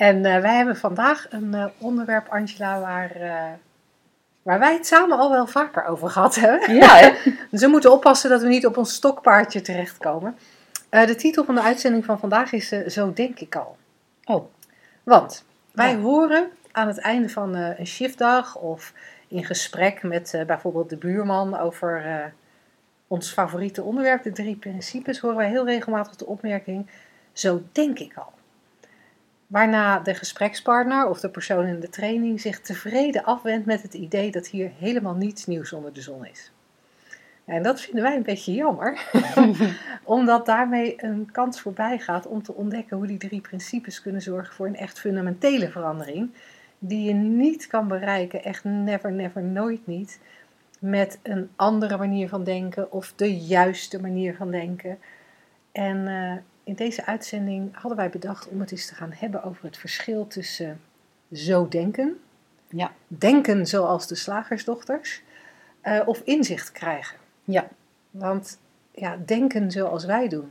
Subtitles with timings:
[0.00, 3.52] En eh, wij hebben vandaag een eh, onderwerp, Angela, waar, eh,
[4.42, 6.74] waar wij het samen al wel vaker over gehad hebben.
[6.74, 7.10] Ja, hè?
[7.50, 10.36] Dus we moeten oppassen dat we niet op ons stokpaardje terechtkomen.
[10.90, 13.76] De titel van de uitzending van vandaag is Zo denk ik al.
[14.24, 14.44] Oh.
[15.02, 15.98] Want wij Ja.
[15.98, 18.92] horen aan het einde van een shiftdag of
[19.28, 22.32] in gesprek met bijvoorbeeld de buurman over
[23.06, 26.90] ons favoriete onderwerp, de drie principes, horen wij heel regelmatig de opmerking:
[27.32, 28.32] Zo denk ik al.
[29.50, 34.30] Waarna de gesprekspartner of de persoon in de training zich tevreden afwendt met het idee
[34.30, 36.52] dat hier helemaal niets nieuws onder de zon is.
[37.44, 39.10] En dat vinden wij een beetje jammer,
[40.04, 44.54] omdat daarmee een kans voorbij gaat om te ontdekken hoe die drie principes kunnen zorgen
[44.54, 46.30] voor een echt fundamentele verandering,
[46.78, 50.20] die je niet kan bereiken, echt never, never, nooit niet,
[50.78, 54.98] met een andere manier van denken of de juiste manier van denken.
[55.72, 56.32] En eh,
[56.64, 60.26] in deze uitzending hadden wij bedacht om het eens te gaan hebben over het verschil
[60.26, 60.80] tussen
[61.32, 62.20] zo denken,
[62.68, 62.92] Ja.
[63.06, 65.22] denken zoals de slagersdochters,
[65.80, 67.16] eh, of inzicht krijgen.
[67.44, 67.68] Ja.
[68.10, 68.58] Want
[68.94, 70.50] ja, denken zoals wij doen,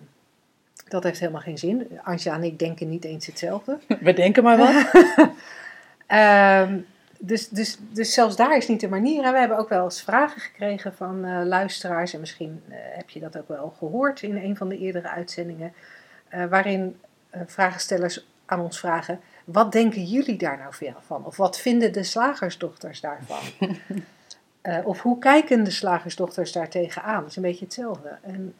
[0.87, 1.99] dat heeft helemaal geen zin.
[2.03, 3.79] Anja en ik denken niet eens hetzelfde.
[4.01, 4.91] We denken maar wat.
[6.07, 6.79] Ehm,
[7.19, 9.23] dus, dus, dus zelfs daar is niet de manier.
[9.23, 12.13] En we hebben ook wel eens vragen gekregen van eh, luisteraars.
[12.13, 15.73] En misschien eh, heb je dat ook wel gehoord in een van de eerdere uitzendingen.
[16.29, 16.99] Eh, waarin
[17.29, 21.25] eh, vragenstellers aan ons vragen: wat denken jullie daar nou van?
[21.25, 23.43] Of wat vinden de slagersdochters daarvan?
[24.61, 27.21] Eh, of hoe kijken de slagersdochters daar tegenaan?
[27.21, 28.17] Dat is een beetje hetzelfde.
[28.21, 28.53] En,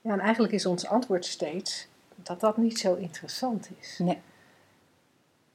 [0.00, 3.98] ja, en eigenlijk is ons antwoord steeds dat dat niet zo interessant is.
[3.98, 4.20] Nee.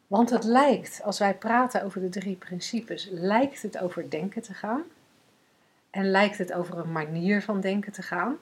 [0.08, 4.54] Want het lijkt, als wij praten over de drie principes, lijkt het over denken te
[4.54, 4.84] gaan.
[5.90, 8.38] En lijkt het over een manier van denken te gaan.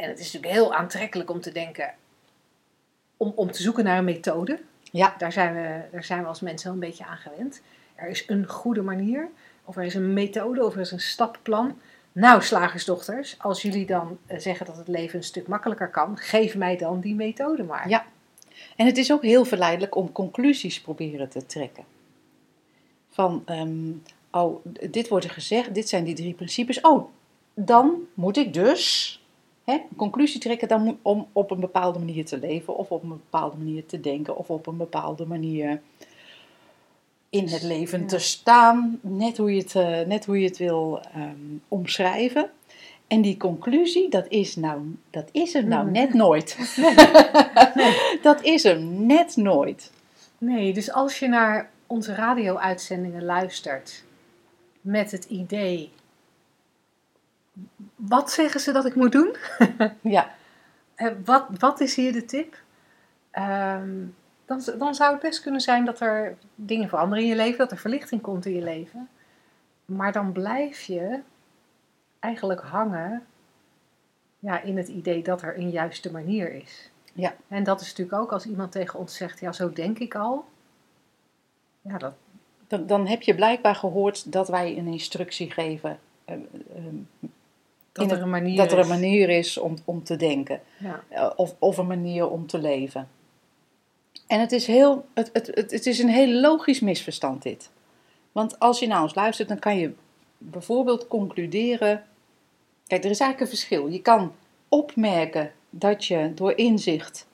[0.00, 1.94] En het is natuurlijk heel aantrekkelijk om te denken,
[3.16, 4.60] om, om te zoeken naar een methode.
[4.82, 5.14] Ja.
[5.18, 7.62] Daar zijn, we, daar zijn we als mensen wel een beetje aan gewend.
[7.94, 9.28] Er is een goede manier,
[9.64, 11.78] of er is een methode, of er is een stappenplan.
[12.12, 16.56] Nou, slagersdochters, als jullie dan eh, zeggen dat het leven een stuk makkelijker kan, geef
[16.56, 17.88] mij dan die methode maar.
[17.88, 18.04] Ja.
[18.76, 21.84] En het is ook heel verleidelijk om conclusies proberen te trekken.
[23.08, 23.92] Van, ehm,
[24.30, 26.80] oh, dit wordt er gezegd, dit zijn die drie principes.
[26.80, 27.08] Oh,
[27.54, 29.19] dan moet ik dus
[29.70, 33.56] hè, conclusie trekken dan om op een bepaalde manier te leven, of op een bepaalde
[33.56, 35.80] manier te denken, of op een bepaalde manier
[37.30, 38.06] in het leven Ja.
[38.06, 38.98] te staan.
[39.02, 41.36] Net hoe je het, eh, net hoe je het wil ehm,
[41.68, 42.50] omschrijven.
[43.06, 45.92] En die conclusie, dat is, nou, dat is er nou Mm.
[45.92, 46.56] net nooit.
[48.22, 49.90] dat is hem net nooit.
[50.38, 54.04] Nee, dus als je naar onze radio-uitzendingen luistert
[54.80, 55.90] met het idee,
[57.96, 59.36] wat zeggen ze dat ik moet doen?
[60.00, 60.30] Ja,
[61.24, 62.56] wat, wat is hier de tip?
[63.30, 64.06] Ehm,
[64.44, 67.70] dan, dan zou het best kunnen zijn dat er dingen veranderen in je leven, dat
[67.70, 69.08] er verlichting komt in je leven.
[69.84, 71.20] Maar dan blijf je
[72.18, 73.26] eigenlijk hangen
[74.38, 76.90] ja, in het idee dat er een juiste manier is.
[77.12, 77.34] Ja.
[77.48, 80.44] En dat is natuurlijk ook als iemand tegen ons zegt, ja, zo denk ik al.
[81.80, 82.14] Ja, dat,
[82.66, 85.98] dan, dan heb je blijkbaar gehoord dat wij een instructie geven.
[86.24, 86.34] eh,
[86.74, 87.28] ehm,
[87.92, 88.90] dat er een manier dat er een is.
[88.90, 90.60] manier is om, om te denken.
[90.78, 91.02] Ja.
[91.08, 93.08] Eh, Of, of een manier om te leven.
[94.26, 97.70] En het is, heel, het, het, het, het is een heel logisch misverstand dit.
[98.32, 99.92] Want als je naar ons luistert, dan kan je
[100.38, 102.04] bijvoorbeeld concluderen...
[102.86, 103.86] Kijk, er is eigenlijk een verschil.
[103.88, 104.32] Je kan
[104.68, 107.28] opmerken dat je door inzicht...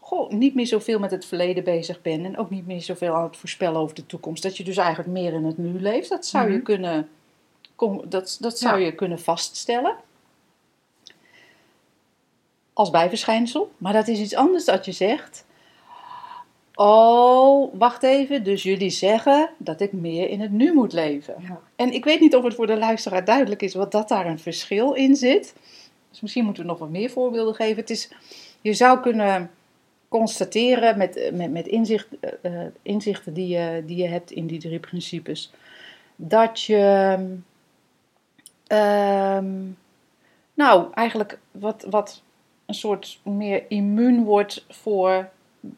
[0.00, 2.24] Goh, niet meer zoveel met het verleden bezig bent...
[2.24, 4.42] en ook niet meer zoveel aan het voorspellen over de toekomst.
[4.42, 6.08] Dat je dus eigenlijk meer in het nu leeft.
[6.08, 6.62] Dat zou je Mhm.
[6.64, 7.08] kunnen...
[8.08, 8.84] Dat, dat zou Ja.
[8.84, 9.96] je kunnen vaststellen
[12.72, 13.72] als bijverschijnsel.
[13.78, 15.46] Maar dat is iets anders dat je zegt.
[16.74, 18.44] Oh, wacht even.
[18.44, 21.34] Dus jullie zeggen dat ik meer in het nu moet leven.
[21.38, 21.60] Ja.
[21.76, 24.38] En ik weet niet of het voor de luisteraar duidelijk is wat dat daar een
[24.38, 25.54] verschil in zit.
[26.10, 27.76] Dus misschien moeten we nog wat meer voorbeelden geven.
[27.76, 28.08] Het is,
[28.60, 29.50] je zou kunnen
[30.08, 34.58] constateren met, met, met inzicht, eh, eh, inzichten die je, die je hebt in die
[34.60, 35.50] drie principes.
[36.16, 37.16] Dat je
[38.68, 39.54] ehm,
[40.54, 42.22] nou eigenlijk wat, wat
[42.66, 45.28] een soort meer immuun wordt voor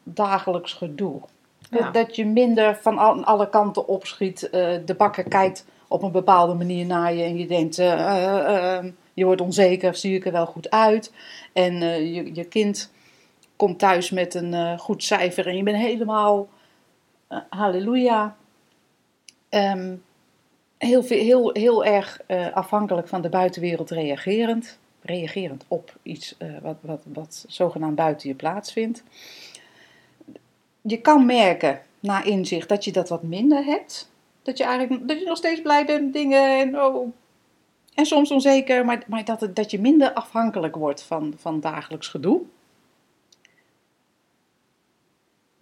[0.02, 1.20] dagelijks gedoe.
[1.70, 1.90] Dat, Ja.
[1.90, 4.50] dat je minder van al- alle kanten opschiet.
[4.50, 8.84] Eh, de bakker kijkt op een bepaalde manier naar je en je denkt, eh, eh,
[9.14, 11.12] je wordt onzeker, zie ik er wel goed uit.
[11.52, 11.74] En
[12.12, 12.92] je, je kind
[13.56, 16.48] komt thuis met een goed cijfer en je bent helemaal
[17.48, 18.36] halleluja.
[19.48, 19.94] Ehm,
[20.86, 24.78] heel, heel, heel erg eh, afhankelijk van de buitenwereld reagerend.
[25.02, 29.02] Reagerend op iets eh, wat, wat, wat zogenaamd buiten je plaatsvindt.
[30.80, 34.10] Je kan merken na inzicht dat je dat wat minder hebt.
[34.42, 37.12] Dat je eigenlijk dat je nog steeds blij bent met dingen en, oh,
[37.94, 42.42] en soms onzeker, maar, maar dat, dat je minder afhankelijk wordt van, van dagelijks gedoe.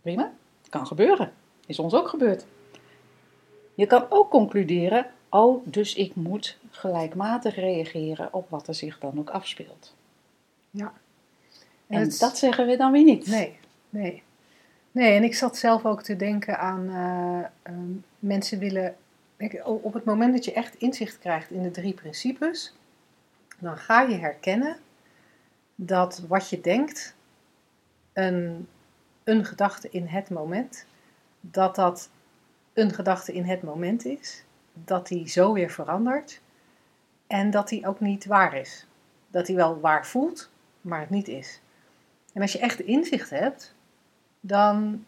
[0.02, 0.32] Prima,
[0.70, 1.32] kan gebeuren.
[1.66, 2.46] Is ons ook gebeurd.
[3.78, 9.18] Je kan ook concluderen, oh, dus ik moet gelijkmatig reageren op wat er zich dan
[9.18, 9.94] ook afspeelt.
[10.70, 10.92] Ja.
[11.86, 13.26] En dat zeggen we dan weer niet.
[13.26, 13.58] Nee,
[13.88, 14.22] nee.
[14.90, 18.96] Nee, en ik zat zelf ook te denken aan eh, ehm, mensen willen.
[19.36, 22.74] Kijk, op het moment dat je echt inzicht krijgt in de drie principes,
[23.58, 24.76] dan ga je herkennen
[25.74, 27.14] dat wat je denkt,
[28.12, 28.68] een,
[29.24, 30.86] een gedachte in het moment,
[31.40, 32.10] dat dat
[32.78, 36.40] een gedachte in het moment is, dat die zo weer verandert
[37.26, 38.86] en dat die ook niet waar is.
[39.30, 41.60] Dat die wel waar voelt, maar het niet is.
[42.32, 43.74] En als je echt inzicht hebt,
[44.40, 45.04] dan,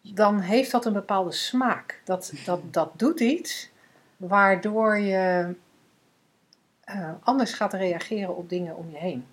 [0.00, 2.00] dan heeft dat een bepaalde smaak.
[2.04, 3.70] Dat, dat, dat doet iets
[4.16, 5.54] waardoor je
[6.80, 9.26] eh, anders gaat reageren op dingen om je heen.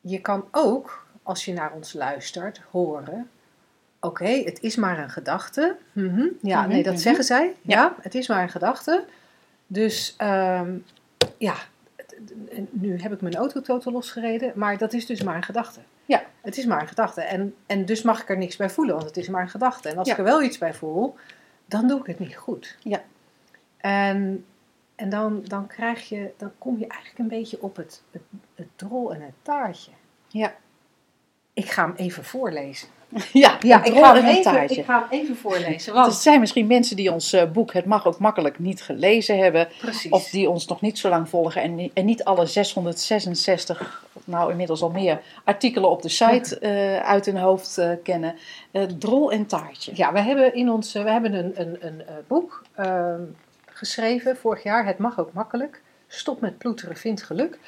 [0.00, 3.30] Je kan ook, als je naar ons luistert, horen:
[4.04, 5.76] oké, het is maar een gedachte.
[5.92, 7.02] Mhm, Ja, Mhm, nee, dat mhm.
[7.02, 7.54] zeggen zij.
[7.62, 7.80] Ja.
[7.82, 7.96] Ja.
[8.00, 9.04] het is maar een gedachte.
[9.66, 10.76] Dus ehm,
[11.38, 11.54] ja,
[12.70, 15.80] nu heb ik mijn auto totaal losgereden, maar dat is dus maar een gedachte.
[16.06, 16.24] Ja.
[16.40, 17.20] Het is maar een gedachte.
[17.22, 19.88] En, en dus mag ik er niks bij voelen, want het is maar een gedachte.
[19.88, 20.12] En als Ja.
[20.12, 21.14] ik er wel iets bij voel,
[21.66, 22.76] dan doe ik het niet goed.
[22.82, 23.02] Ja.
[23.76, 24.44] En,
[24.94, 28.22] en dan, dan krijg je, dan kom je eigenlijk een beetje op het, het,
[28.54, 29.90] het drol en het taartje.
[30.28, 30.54] Ja.
[31.52, 32.88] Ik ga hem even voorlezen.
[33.32, 35.92] Ja, Ja, ik ga, hem even, ik ga hem even voorlezen.
[35.94, 39.38] Want er zijn misschien mensen die ons eh, boek Het Mag Ook Makkelijk niet gelezen
[39.38, 39.68] hebben.
[39.80, 40.10] precies.
[40.10, 44.50] Of die ons nog niet zo lang volgen en, en niet alle 666, of nou
[44.50, 48.34] inmiddels al meer, artikelen op de site eh, uit hun hoofd eh, kennen.
[48.98, 49.92] Drol en taartje.
[49.94, 53.22] Ja, we hebben in ons, we hebben een, een, een boek ehm,
[53.66, 54.86] geschreven vorig jaar.
[54.86, 55.82] Het mag ook makkelijk.
[56.08, 57.58] Stop met ploeteren, vind geluk.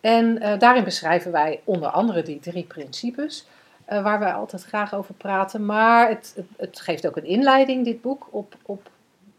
[0.00, 3.46] En daarin beschrijven wij onder andere die drie principes.
[3.86, 5.66] Eh, waar wij altijd graag over praten.
[5.66, 8.90] Maar het, het, het geeft ook een inleiding, dit boek, op, op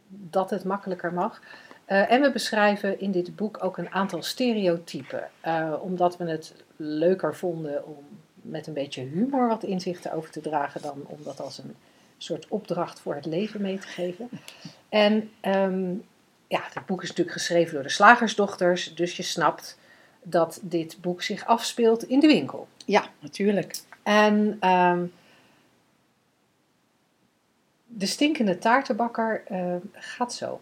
[0.08, 1.42] dat het makkelijker mag.
[1.86, 5.30] Eh, en we beschrijven in dit boek ook een aantal stereotypen.
[5.42, 8.06] eh, omdat we het leuker vonden om
[8.42, 10.82] met een beetje humor wat inzichten over te dragen.
[10.82, 11.76] dan om dat als een
[12.18, 14.30] soort opdracht voor het leven mee te geven.
[14.90, 15.94] En ehm,
[16.48, 18.96] ja, dit boek is natuurlijk geschreven door de slagersdochters.
[18.96, 19.78] Dus je snapt
[20.22, 22.68] dat dit boek zich afspeelt in de winkel.
[22.86, 23.82] Ja, natuurlijk.
[24.08, 25.06] En ehm,
[27.86, 30.60] de stinkende taartenbakker eh, gaat zo.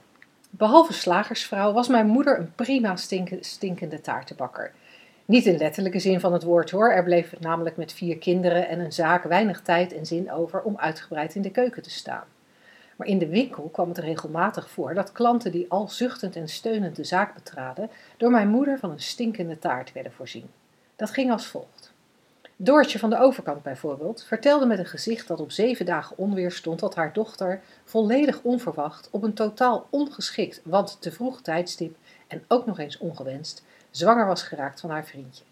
[0.49, 4.71] Behalve slagersvrouw was mijn moeder een prima stinke- stinkende taartenbakker.
[5.25, 6.91] Niet in letterlijke zin van het woord hoor.
[6.91, 10.77] Er bleef namelijk met vier kinderen en een zaak weinig tijd en zin over om
[10.77, 12.25] uitgebreid in de keuken te staan.
[12.95, 16.95] Maar in de winkel kwam het regelmatig voor dat klanten die al zuchtend en steunend
[16.95, 20.49] de zaak betraden, door mijn moeder van een stinkende taart werden voorzien.
[20.95, 21.74] Dat ging als volgt.
[22.57, 26.79] Doortje van de overkant bijvoorbeeld vertelde met een gezicht dat op zeven dagen onweer stond
[26.79, 31.95] dat haar dochter volledig onverwacht op een totaal ongeschikt, want te vroeg tijdstip
[32.27, 35.43] en ook nog eens ongewenst, zwanger was geraakt van haar vriendje.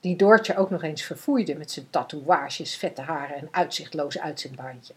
[0.00, 4.94] Die Doortje ook nog eens verfoeide met zijn tatoeages, vette haren en uitzichtloze uitzendbaantje.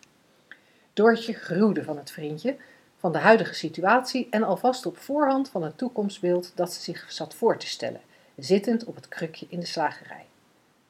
[0.93, 2.55] Doortje gruwde van het vriendje,
[2.99, 7.33] van de huidige situatie en alvast op voorhand van het toekomstbeeld dat ze zich zat
[7.33, 8.01] voor te stellen,
[8.35, 10.26] zittend op het krukje in de slagerij.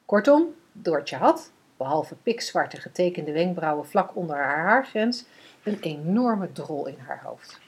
[0.07, 5.25] Kortom, Doortje had, behalve pikzwarte getekende wenkbrauwen vlak onder haar haargrens,
[5.63, 7.59] een enorme drol in haar hoofd.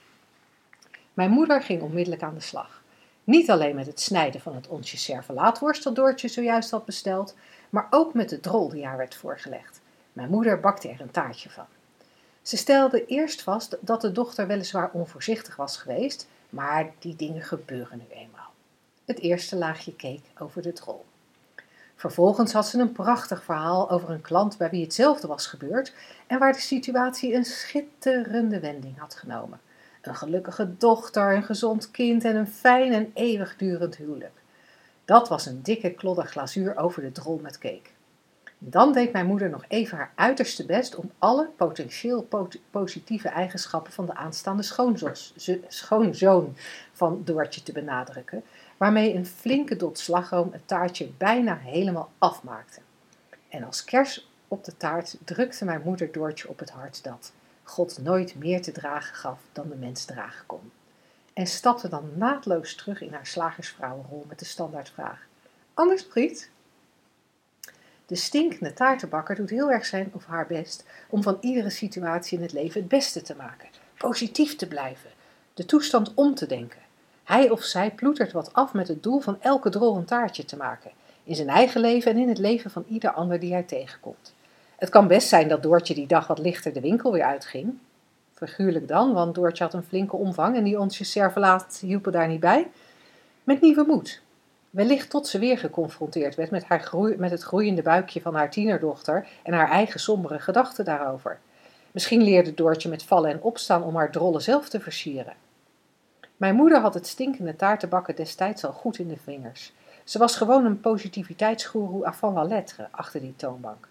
[1.14, 2.84] Mijn moeder ging onmiddellijk aan de slag.
[3.24, 7.36] Niet alleen met het snijden van het onsje servelaatworst dat Doortje zojuist had besteld,
[7.70, 9.82] maar ook met de drol die haar werd voorgelegd.
[10.14, 11.68] Mijn moeder bakte er een taartje van.
[12.42, 17.98] Ze stelde eerst vast dat de dochter weliswaar onvoorzichtig was geweest, maar die dingen gebeuren
[17.98, 18.52] nu eenmaal.
[19.06, 21.06] Het eerste laagje keek over de drol.
[22.00, 25.94] Vervolgens had ze een prachtig verhaal over een klant bij wie hetzelfde was gebeurd
[26.28, 29.60] en waar de situatie een schitterende wending had genomen.
[30.02, 34.42] Een gelukkige dochter, een gezond kind en een fijn en eeuwigdurend huwelijk.
[35.06, 37.90] Dat was een dikke klodder glazuur over de drol met cake.
[38.58, 43.92] Dan deed mijn moeder nog even haar uiterste best om alle potentieel pot- positieve eigenschappen
[43.92, 44.64] van de aanstaande
[45.68, 46.56] schoonzoon
[46.94, 48.44] van Doortje te benadrukken,
[48.80, 52.80] waarmee een flinke dot slagroom het taartje bijna helemaal afmaakte.
[53.50, 57.32] En als kers op de taart drukte mijn moeder Doortje op het hart dat
[57.64, 60.72] God nooit meer te dragen gaf dan de mens dragen kon.
[61.34, 65.28] En stapte dan naadloos terug in haar slagersvrouwenrol met de standaardvraag.
[65.74, 66.50] Anders Priet?
[68.06, 72.44] De stinkende taartenbakker doet heel erg zijn of haar best om van iedere situatie in
[72.44, 73.70] het leven het beste te maken.
[73.98, 75.10] Positief te blijven.
[75.54, 76.88] De toestand om te denken.
[77.30, 80.58] Hij of zij ploetert wat af met het doel van elke drol een taartje te
[80.58, 80.92] maken.
[81.24, 84.34] In zijn eigen leven en in het leven van ieder ander die hij tegenkomt.
[84.78, 87.74] Het kan best zijn dat Doortje die dag wat lichter de winkel weer uitging.
[88.34, 92.40] Figuurlijk dan, want Doortje had een flinke omvang en die onsje servelaat hielpen daar niet
[92.40, 92.68] bij.
[93.44, 94.22] Met nieuwe moed.
[94.70, 99.28] Wellicht tot ze weer geconfronteerd werd met, haar met het groeiende buikje van haar tienerdochter
[99.44, 101.40] en haar eigen sombere gedachten daarover.
[101.92, 105.34] Misschien leerde Doortje met vallen en opstaan om haar drollen zelf te versieren.
[106.40, 109.74] Mijn moeder had het stinkende taartenbakken destijds al goed in de vingers.
[110.04, 113.88] Ze was gewoon een positiviteitsgoeroe avant la lettre achter die toonbank.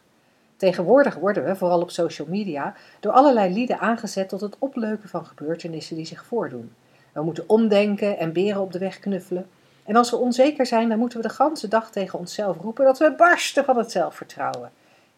[0.56, 5.26] Tegenwoordig worden we, vooral op social media, door allerlei lieden aangezet tot het opleuken van
[5.26, 6.74] gebeurtenissen die zich voordoen.
[7.12, 9.48] We moeten omdenken en beren op de weg knuffelen.
[9.84, 12.98] En als we onzeker zijn, dan moeten we de ganse dag tegen onszelf roepen dat
[12.98, 14.70] we barsten van het zelfvertrouwen.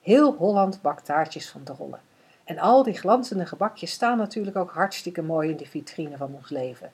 [0.02, 2.00] Heel Holland bakt taartjes van de rollen.
[2.44, 6.48] En al die glanzende gebakjes staan natuurlijk ook hartstikke mooi in de vitrine van ons
[6.48, 6.90] leven.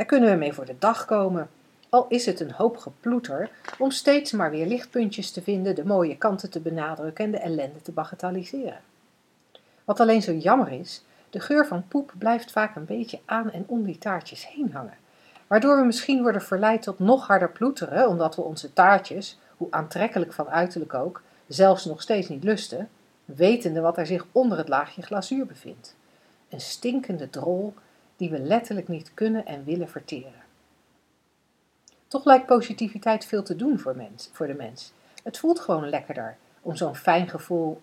[0.00, 1.50] Daar kunnen we mee voor de dag komen.
[1.88, 6.16] Al is het een hoop geploeter om steeds maar weer lichtpuntjes te vinden, de mooie
[6.16, 8.80] kanten te benadrukken en de ellende te bagatelliseren.
[9.84, 13.64] Wat alleen zo jammer is, de geur van poep blijft vaak een beetje aan en
[13.66, 14.96] om die taartjes heen hangen.
[15.46, 20.32] Waardoor we misschien worden verleid tot nog harder ploeteren, omdat we onze taartjes, hoe aantrekkelijk
[20.32, 22.88] van uiterlijk ook, zelfs nog steeds niet lusten,
[23.24, 25.96] wetende wat er zich onder het laagje glazuur bevindt.
[26.48, 27.74] Een stinkende drol
[28.20, 30.42] die we letterlijk niet kunnen en willen verteren.
[32.08, 34.92] Toch lijkt positiviteit veel te doen voor, mens, voor de mens.
[35.22, 37.80] Het voelt gewoon lekkerder om zo'n fijn gevoel,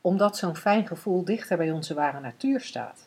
[0.00, 3.06] omdat zo'n fijn gevoel dichter bij onze ware natuur staat.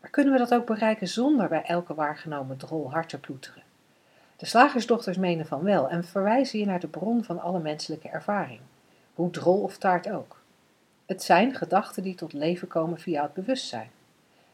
[0.00, 3.62] Maar kunnen we dat ook bereiken zonder bij elke waargenomen drol hard te ploeteren?
[4.36, 8.60] De slagersdochters menen van wel en verwijzen hier naar de bron van alle menselijke ervaring,
[9.14, 10.40] hoe drol of taart ook.
[11.06, 13.90] Het zijn gedachten die tot leven komen via het bewustzijn.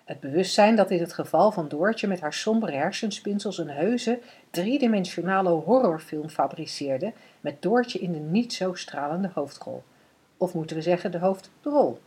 [0.09, 5.49] Het bewustzijn dat in het geval van Doortje met haar sombere hersenspinsels een heuse, driedimensionale
[5.49, 9.83] horrorfilm fabriceerde met Doortje in de niet zo stralende hoofdrol.
[10.37, 11.99] Of moeten we zeggen de hoofdrol.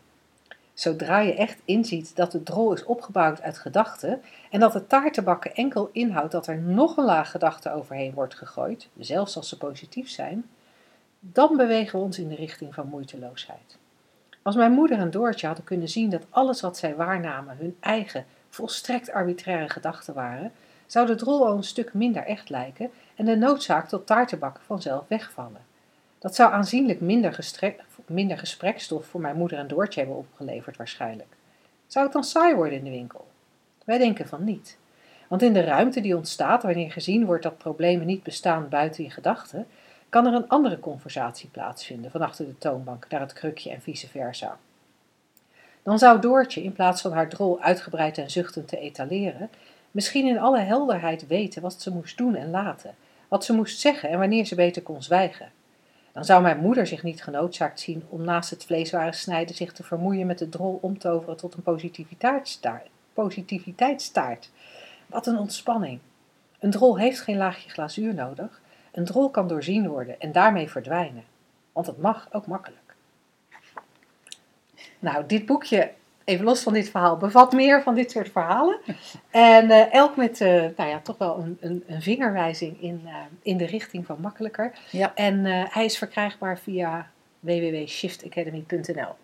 [0.73, 5.55] Zodra je echt inziet dat de drol is opgebouwd uit gedachten en dat het taartenbakken
[5.55, 10.09] enkel inhoudt dat er nog een laag gedachte overheen wordt gegooid, zelfs als ze positief
[10.09, 10.49] zijn,
[11.19, 13.79] dan bewegen we ons in de richting van moeiteloosheid.
[14.41, 18.25] Als mijn moeder en Doortje hadden kunnen zien dat alles wat zij waarnamen hun eigen,
[18.49, 20.51] volstrekt arbitraire gedachten waren,
[20.85, 25.03] zou de drol al een stuk minder echt lijken en de noodzaak tot taartenbakken vanzelf
[25.07, 25.61] wegvallen.
[26.19, 27.39] Dat zou aanzienlijk minder,
[28.05, 31.35] minder gesprekstof voor mijn moeder en Doortje hebben opgeleverd waarschijnlijk.
[31.87, 33.27] Zou het dan saai worden in de winkel?
[33.85, 34.77] Wij denken van niet.
[35.27, 39.09] Want in de ruimte die ontstaat wanneer gezien wordt dat problemen niet bestaan buiten je
[39.09, 39.67] gedachten,
[40.11, 44.07] kan er een andere conversatie plaatsvinden van achter de toonbank naar het krukje en vice
[44.07, 44.57] versa.
[45.83, 49.49] Dan zou Doortje, in plaats van haar drol uitgebreid en zuchtend te etaleren,
[49.91, 52.95] misschien in alle helderheid weten wat ze moest doen en laten,
[53.27, 55.51] wat ze moest zeggen en wanneer ze beter kon zwijgen.
[56.11, 59.83] Dan zou mijn moeder zich niet genoodzaakt zien om naast het vleesware snijden zich te
[59.83, 61.63] vermoeien met de drol omtoveren tot een
[63.13, 64.49] positiviteitstaart.
[65.07, 65.99] Wat een ontspanning.
[66.59, 68.60] Een drol heeft geen laagje glazuur nodig.
[68.91, 71.23] Een drol kan doorzien worden en daarmee verdwijnen.
[71.71, 72.95] Want het mag ook makkelijk.
[74.99, 75.91] Nou, dit boekje,
[76.23, 78.79] even los van dit verhaal, bevat meer van dit soort verhalen.
[79.29, 83.15] En uh, elk met, uh, nou ja, toch wel een, een, een vingerwijzing in, uh,
[83.41, 84.73] in de richting van makkelijker.
[84.91, 85.15] Ja.
[85.15, 89.15] En hij is verkrijgbaar via www.shiftacademy.nl.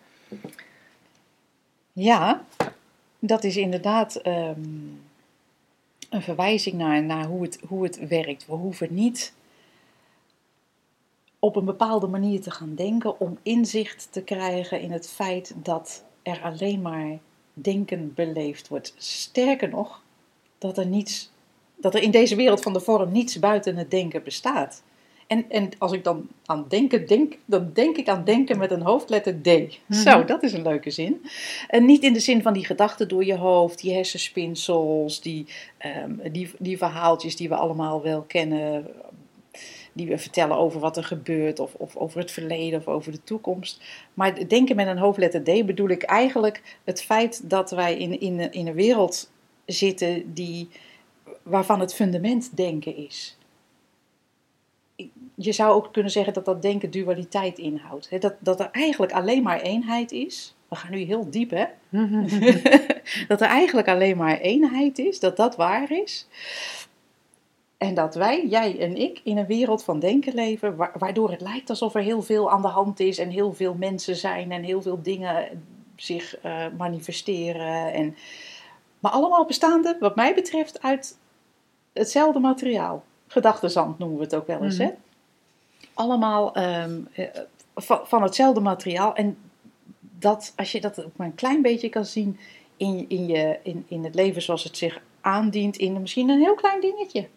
[1.94, 2.42] Ja,
[3.20, 5.02] dat is inderdaad um,
[6.10, 8.46] een verwijzing naar, naar hoe, het, hoe het werkt.
[8.46, 9.34] We hoeven niet
[11.40, 16.04] op een bepaalde manier te gaan denken om inzicht te krijgen in het feit dat
[16.22, 17.18] er alleen maar
[17.54, 18.94] denken beleefd wordt.
[18.98, 20.02] Sterker nog,
[20.58, 21.32] dat er, niets,
[21.76, 24.84] dat er in deze wereld van de vorm niets buiten het denken bestaat.
[25.28, 28.82] En, en als ik dan aan denken denk, dan denk ik aan denken met een
[28.82, 29.46] hoofdletter D.
[29.46, 29.98] Mm -hmm.
[29.98, 31.22] Zo, dat is een leuke zin.
[31.68, 35.46] En niet in de zin van die gedachten door je hoofd, die hersenspinsels, die,
[36.04, 38.88] um, die, die verhaaltjes die we allemaal wel kennen
[39.98, 43.24] die we vertellen over wat er gebeurt, of, of over het verleden of over de
[43.24, 43.82] toekomst.
[44.14, 48.52] Maar denken met een hoofdletter D bedoel ik eigenlijk het feit dat wij in, in,
[48.52, 49.32] in een wereld
[49.66, 50.70] zitten die,
[51.44, 53.38] waarvan het fundament denken is.
[55.36, 58.22] Je zou ook kunnen zeggen dat dat denken dualiteit inhoudt.
[58.22, 60.56] Dat, dat er eigenlijk alleen maar eenheid is.
[60.68, 61.66] We gaan nu heel diep, hè?
[63.28, 66.28] dat er eigenlijk alleen maar eenheid is, dat dat waar is.
[67.78, 71.70] En dat wij, jij en ik, in een wereld van denken leven, waardoor het lijkt
[71.70, 74.82] alsof er heel veel aan de hand is en heel veel mensen zijn en heel
[74.82, 75.64] veel dingen
[75.96, 77.94] zich uh, manifesteren.
[77.94, 78.16] En,
[79.00, 81.18] maar allemaal bestaande, wat mij betreft, uit
[81.94, 83.04] hetzelfde materiaal.
[83.28, 84.86] Gedachtenzand noemen we het ook wel eens, hè?
[84.86, 84.96] Mhm.
[85.94, 87.08] Allemaal um,
[87.76, 89.16] van, van hetzelfde materiaal.
[89.16, 89.38] En
[90.00, 92.40] dat, als je dat ook maar een klein beetje kan zien
[92.78, 96.56] in, in, je, in, in het leven zoals het zich aandient, in misschien een heel
[96.56, 97.28] klein dingetje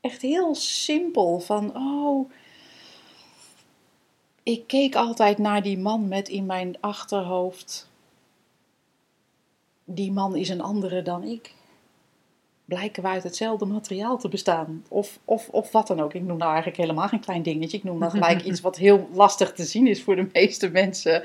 [0.00, 1.40] echt heel simpel.
[1.40, 2.30] Van, oh,
[4.42, 7.90] ik keek altijd naar die man met in mijn achterhoofd.
[9.84, 11.54] Die man is een andere dan ik.
[12.64, 14.84] Blijken we uit hetzelfde materiaal te bestaan.
[14.88, 16.14] Of, of, of wat dan ook.
[16.14, 17.76] Ik noem nou eigenlijk helemaal geen klein dingetje.
[17.76, 21.22] Ik noem dan gelijk iets wat heel lastig te zien is voor de meeste mensen.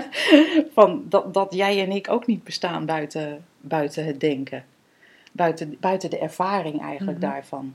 [0.74, 4.64] Van dat, dat jij en ik ook niet bestaan buiten, buiten het denken.
[5.32, 7.30] Buiten, buiten de ervaring eigenlijk mhm.
[7.30, 7.74] daarvan.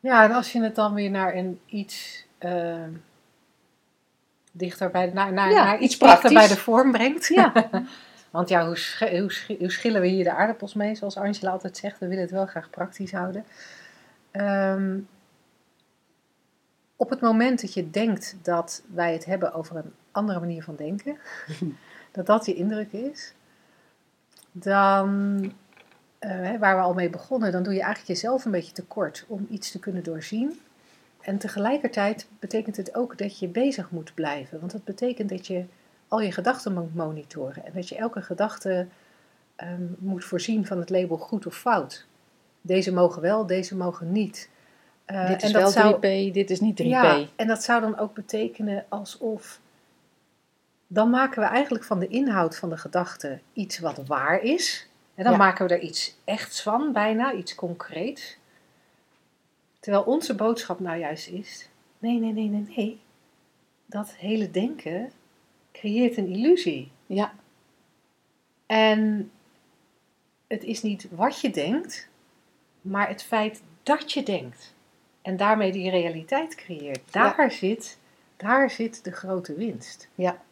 [0.00, 2.84] Ja, en als je het dan weer naar een iets uh,
[4.52, 7.26] dichter bij, naar, naar, naar iets dichter bij de vorm brengt.
[7.26, 7.52] Ja.
[8.30, 11.98] Want ja, hoe, hoe, hoe, schillen we hier de aardappels mee, zoals Angela altijd zegt,
[11.98, 13.44] we willen het wel graag praktisch houden.
[14.32, 15.08] Um,
[16.96, 20.76] op het moment dat je denkt dat wij het hebben over een andere manier van
[20.76, 21.18] denken,
[22.12, 23.34] dat dat je indruk is,
[24.52, 25.40] dan
[26.20, 29.46] uh, waar we al mee begonnen, dan doe je eigenlijk jezelf een beetje tekort om
[29.50, 30.60] iets te kunnen doorzien.
[31.20, 34.60] En tegelijkertijd betekent het ook dat je bezig moet blijven.
[34.60, 35.64] Want dat betekent dat je
[36.08, 37.66] al je gedachten moet monitoren.
[37.66, 38.86] En dat je elke gedachte
[39.56, 42.06] um, moet voorzien van het label goed of fout.
[42.60, 44.48] Deze mogen wel, deze mogen niet.
[45.06, 46.84] Uh, dit is wel zou, 3P, dit is niet 3P.
[46.84, 49.60] Ja, en dat zou dan ook betekenen alsof...
[50.86, 54.87] Dan maken we eigenlijk van de inhoud van de gedachte iets wat waar is...
[55.18, 58.36] En dan maken we er iets echts van, bijna iets concreets.
[59.80, 63.00] Terwijl onze boodschap nou juist is: nee, nee, nee, nee, nee.
[63.86, 65.10] Dat hele denken
[65.72, 66.90] creëert een illusie.
[67.06, 67.34] Ja.
[68.66, 69.30] En
[70.46, 72.08] het is niet wat je denkt,
[72.80, 74.74] maar het feit dat je denkt.
[75.22, 77.12] En daarmee die realiteit creëert.
[77.12, 77.98] Daar, zit,
[78.36, 80.08] daar zit de grote winst.
[80.14, 80.42] Ja.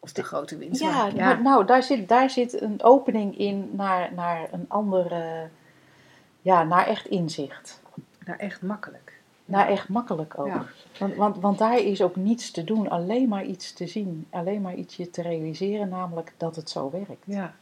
[0.00, 0.80] Of de grote winst.
[0.80, 1.34] Ja, ja.
[1.34, 5.48] nou, daar zit, daar zit een opening in naar, naar een andere,
[6.40, 7.80] ja, naar echt inzicht.
[8.24, 9.20] Naar echt makkelijk.
[9.44, 10.46] Naar echt makkelijk ook.
[10.46, 10.66] Ja.
[10.98, 14.60] Want, want, want daar is ook niets te doen, alleen maar iets te zien, alleen
[14.60, 17.24] maar ietsje te realiseren, namelijk dat het zo werkt.
[17.24, 17.54] Ja.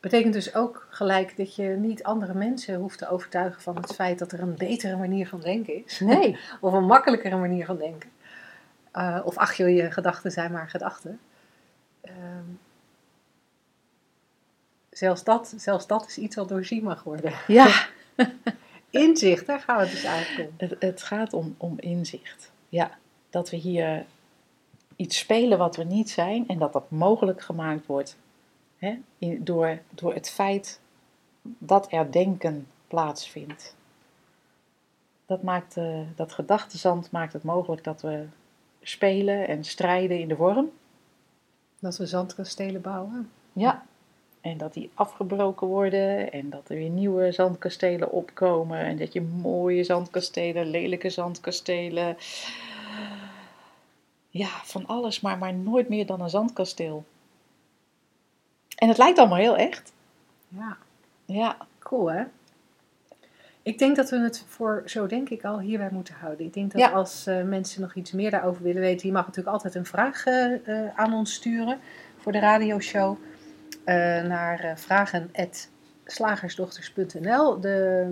[0.00, 4.18] Betekent dus ook gelijk dat je niet andere mensen hoeft te overtuigen van het feit
[4.18, 6.00] dat er een betere manier van denken is.
[6.00, 6.38] Nee.
[6.60, 8.10] of een makkelijkere manier van denken.
[8.94, 11.20] Uh, of ach joh, je gedachten zijn maar gedachten.
[12.06, 12.44] Ehm,
[14.90, 17.32] zelfs, dat, zelfs dat is iets wat doorzien mag worden.
[17.46, 17.86] Ja.
[18.90, 20.54] inzicht, daar gaan we het dus eigenlijk om.
[20.56, 22.50] Het, het gaat om, om inzicht.
[22.68, 22.98] Ja,
[23.30, 24.06] dat we hier
[24.96, 28.16] iets spelen wat we niet zijn en dat dat mogelijk gemaakt wordt
[28.78, 28.98] hè,
[29.38, 30.80] door, door het feit
[31.42, 33.74] dat er denken plaatsvindt.
[35.26, 38.26] Dat, maakt, uh, dat gedachtenzand maakt het mogelijk dat we
[38.82, 40.70] spelen en strijden in de vorm.
[41.86, 43.30] Dat we zandkastelen bouwen.
[43.52, 43.84] Ja,
[44.40, 48.78] en dat die afgebroken worden en dat er weer nieuwe zandkastelen opkomen.
[48.78, 52.16] En dat je mooie zandkastelen, lelijke zandkastelen.
[54.30, 57.04] Ja, van alles, maar, maar nooit meer dan een zandkasteel.
[58.76, 59.92] En het lijkt allemaal heel echt.
[60.48, 60.76] Ja.
[61.24, 61.56] Ja.
[61.78, 62.24] Cool hè?
[63.66, 66.46] Ik denk dat we het voor, zo denk ik al, hierbij moeten houden.
[66.46, 69.54] Ik denk dat als uh, mensen nog iets meer daarover willen weten, je mag natuurlijk
[69.54, 70.54] altijd een vraag uh,
[70.94, 71.78] aan ons sturen
[72.16, 73.16] voor de radioshow.
[73.84, 77.60] naar vragen.slagersdochters.nl.
[77.60, 78.06] De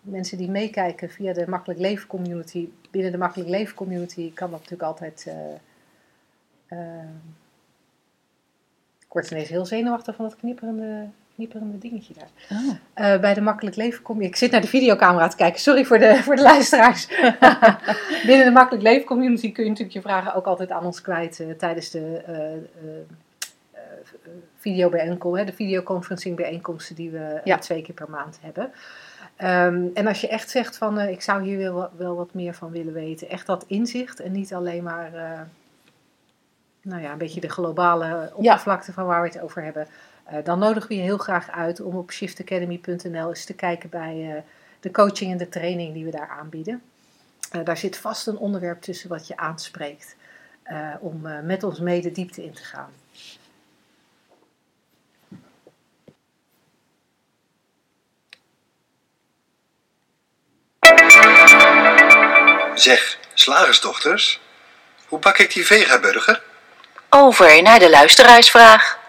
[0.00, 4.60] mensen die meekijken via de Makkelijk Leven Community, binnen de Makkelijk Leven Community, kan dat
[4.60, 5.32] natuurlijk altijd.
[8.98, 12.58] ik word ineens heel zenuwachtig van dat knipperende knieperende dingetje daar.
[12.58, 12.66] Oh.
[13.14, 14.26] Uh, bij de Makkelijk Leven kom je...
[14.26, 15.60] Ik zit naar de videocamera te kijken.
[15.60, 17.06] Sorry voor de, voor de luisteraars.
[18.28, 21.40] Binnen de Makkelijk Leven community kun je natuurlijk je vragen ook altijd aan ons kwijt
[21.40, 23.16] uh, tijdens de uh,
[24.56, 27.58] videobijeenkomsten, de videoconferencing bijeenkomsten die we ja.
[27.58, 28.72] twee keer per maand hebben.
[29.36, 32.54] Ehm, en als je echt zegt van eh, ik zou hier wel, wel wat meer
[32.54, 35.40] van willen weten, echt dat inzicht en niet alleen maar eh,
[36.82, 39.86] nou ja, een beetje de globale oppervlakte van waar we het over hebben,
[40.26, 44.44] eh, dan nodigen we je heel graag uit om op shiftacademy.nl eens te kijken bij
[44.80, 46.82] de coaching en de training die we daar aanbieden.
[47.64, 50.16] daar zit vast een onderwerp tussen wat je aanspreekt
[51.00, 52.92] om met ons mee de diepte in te gaan.
[62.74, 64.40] Zeg, slagersdochters,
[65.08, 66.42] hoe bak ik die vegaburger?
[67.10, 69.05] Over naar de luisteraarsvraag.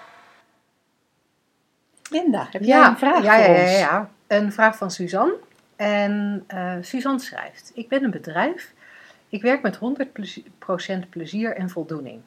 [2.09, 3.71] Linda, heb jij een vraag ja, voor ja, ons?
[3.71, 5.37] Ja, ja, een vraag van Suzanne.
[5.75, 8.73] En uh, Suzanne schrijft: Ik ben een bedrijf.
[9.29, 9.79] Ik werk met
[11.05, 12.21] 100% plezier en voldoening.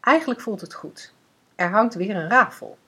[0.00, 1.12] Eigenlijk voelt het goed.
[1.54, 2.78] Er hangt weer een rafel.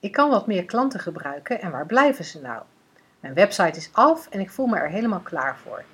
[0.00, 2.62] Ik kan wat meer klanten gebruiken en waar blijven ze nou?
[3.20, 5.84] Mijn website is af en ik voel me er helemaal klaar voor.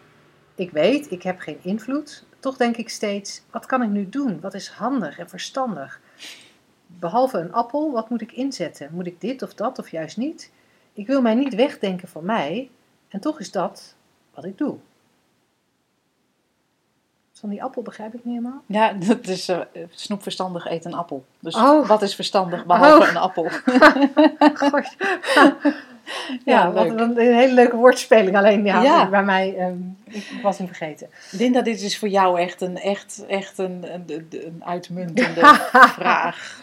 [0.54, 2.24] Ik weet, ik heb geen invloed.
[2.40, 4.40] Toch denk ik steeds: wat kan ik nu doen?
[4.40, 6.00] Wat is handig en verstandig?
[7.00, 8.88] Behalve een appel, wat moet ik inzetten?
[8.92, 10.50] Moet ik dit of dat of juist niet?
[10.92, 12.70] Ik wil mij niet wegdenken van mij
[13.08, 13.94] en toch is dat
[14.34, 14.76] wat ik doe.
[17.32, 18.62] Van die appel begrijp ik niet helemaal.
[18.66, 19.58] Ja, dat is uh,
[19.90, 21.24] snoep verstandig eet een appel.
[21.38, 21.88] Dus Oh.
[21.88, 23.08] wat is verstandig behalve Oh.
[23.08, 23.48] een appel?
[24.54, 24.88] Gosh.
[26.44, 28.36] Ja, ja, wat een, hele leuke woordspeling.
[28.36, 29.08] Alleen ja, Ja.
[29.08, 31.08] bij mij, ehm, ik was hem vergeten.
[31.30, 33.84] Linda, dit is voor jou echt een, echt, echt een-
[34.30, 35.40] een uitmuntende
[35.72, 36.62] vraag.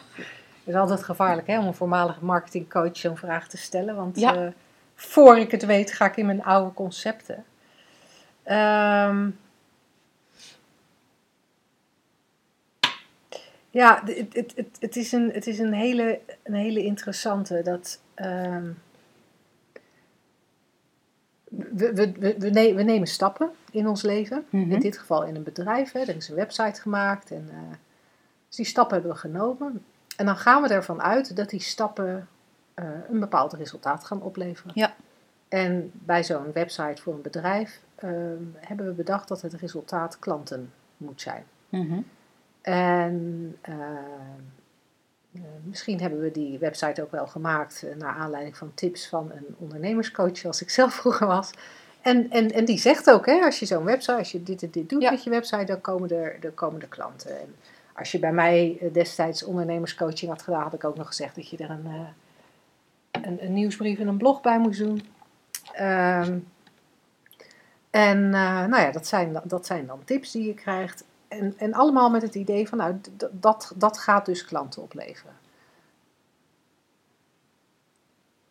[0.67, 3.95] Het is altijd gevaarlijk hè, om een voormalige marketingcoach zo'n vraag te stellen.
[3.95, 4.35] Want Ja.
[4.35, 4.51] eh,
[4.95, 7.45] voor ik het weet ga ik in mijn oude concepten.
[8.43, 9.29] Ehm,
[13.69, 17.61] ja, het, het, het, het is, een, het is een, hele, een hele interessante.
[17.63, 18.71] Dat, ehm,
[21.49, 24.45] we, we, we, we, ne- we nemen stappen in ons leven.
[24.49, 24.71] Mhm.
[24.71, 25.91] In dit geval in een bedrijf.
[25.91, 25.99] Hè.
[25.99, 27.31] Er is een website gemaakt.
[27.31, 27.75] En, eh,
[28.47, 29.85] dus die stappen hebben we genomen.
[30.17, 32.27] En dan gaan we ervan uit dat die stappen
[32.73, 34.71] eh, een bepaald resultaat gaan opleveren.
[34.75, 34.95] Ja.
[35.47, 40.73] En bij zo'n website voor een bedrijf ehm, hebben we bedacht dat het resultaat klanten
[40.97, 41.45] moet zijn.
[41.69, 41.99] Mhm.
[42.61, 43.77] En ehm,
[45.33, 49.31] eh, misschien hebben we die website ook wel gemaakt eh, naar aanleiding van tips van
[49.31, 51.51] een ondernemerscoach, zoals ik zelf vroeger was.
[52.01, 54.71] En, en, en die zegt ook, hè, als je zo'n website, als je dit en
[54.71, 55.11] dit doet Ja.
[55.11, 57.39] met je website, dan komen er, dan komen er klanten.
[57.39, 57.55] En
[57.97, 61.49] als je bij mij eh, destijds ondernemerscoaching had gedaan, had ik ook nog gezegd dat
[61.49, 65.05] je er een, eh, een, nieuwsbrief en een blog bij moest doen.
[65.73, 66.39] Ehm,
[67.89, 71.03] en eh, nou ja, dat zijn, dat zijn dan tips die je krijgt.
[71.27, 72.99] En, en allemaal met het idee van, nou,
[73.31, 75.33] dat, dat gaat dus klanten opleveren.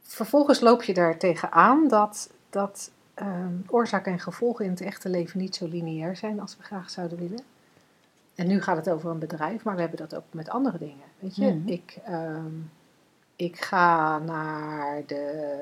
[0.03, 5.41] Vervolgens loop je daar tegenaan dat, dat ehm, oorzaak en gevolg in het echte leven
[5.41, 7.56] niet zo lineair zijn als we graag zouden willen.
[8.37, 11.05] En nu gaat het over een bedrijf, maar we hebben dat ook met andere dingen.
[11.19, 11.69] Weet je, Mhm.
[11.69, 12.51] ik, ehm,
[13.37, 15.55] ik ga naar de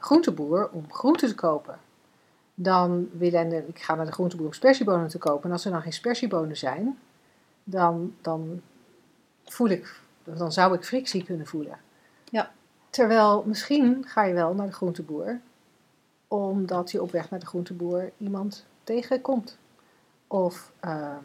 [0.00, 1.78] groenteboer om groenten te kopen.
[2.54, 5.44] Dan willen de- ik ga naar de groenteboer om spersiebonen te kopen.
[5.44, 6.98] En als er dan geen spersiebonen zijn,
[7.64, 8.60] dan, dan
[9.44, 11.78] voel ik, dan zou ik frictie kunnen voelen.
[12.30, 12.50] Ja.
[12.90, 15.40] Terwijl misschien ga je wel naar de groenteboer,
[16.28, 19.58] omdat je op weg naar de groenteboer iemand tegenkomt.
[20.26, 21.22] Of ehm,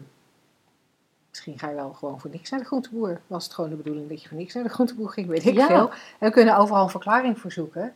[1.33, 3.21] misschien ga je wel gewoon voor niks naar de groenteboer.
[3.27, 5.53] Was het gewoon de bedoeling dat je voor niks naar de groenteboer ging, weet ik
[5.53, 5.67] Ja.
[5.67, 5.89] veel.
[5.89, 7.93] En we kunnen overal een verklaring voor zoeken.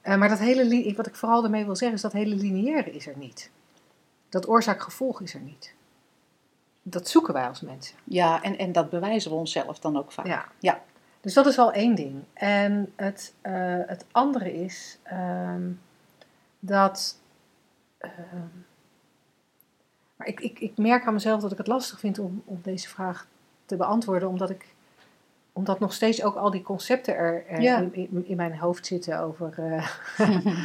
[0.00, 3.06] Eh, maar dat hele, wat ik vooral daarmee wil zeggen, is dat hele lineaire is
[3.06, 3.50] er niet.
[4.28, 5.74] Dat oorzaak-gevolg is er niet.
[6.82, 7.96] Dat zoeken wij als mensen.
[8.04, 10.26] Ja, en, en dat bewijzen we onszelf dan ook vaak.
[10.26, 10.44] Ja.
[10.58, 10.82] Ja.
[11.20, 12.22] Dus dat is al één ding.
[12.32, 13.52] En het, eh,
[13.86, 15.70] het andere is ehm,
[16.58, 17.20] dat.
[17.98, 18.12] ehm,
[20.16, 22.88] maar ik, ik, ik merk aan mezelf dat ik het lastig vind om, om deze
[22.88, 23.26] vraag
[23.66, 24.74] te beantwoorden, omdat ik
[25.52, 27.78] omdat nog steeds ook al die concepten er, er Ja.
[27.92, 29.88] in, in, mijn hoofd zitten over eh,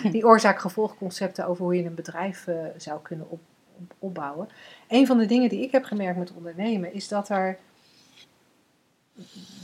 [0.14, 3.40] die oorzaak-gevolgconcepten over hoe je een bedrijf eh, zou kunnen op,
[3.78, 4.50] op- opbouwen.
[4.88, 7.58] Een van de dingen die ik heb gemerkt met ondernemen is dat er.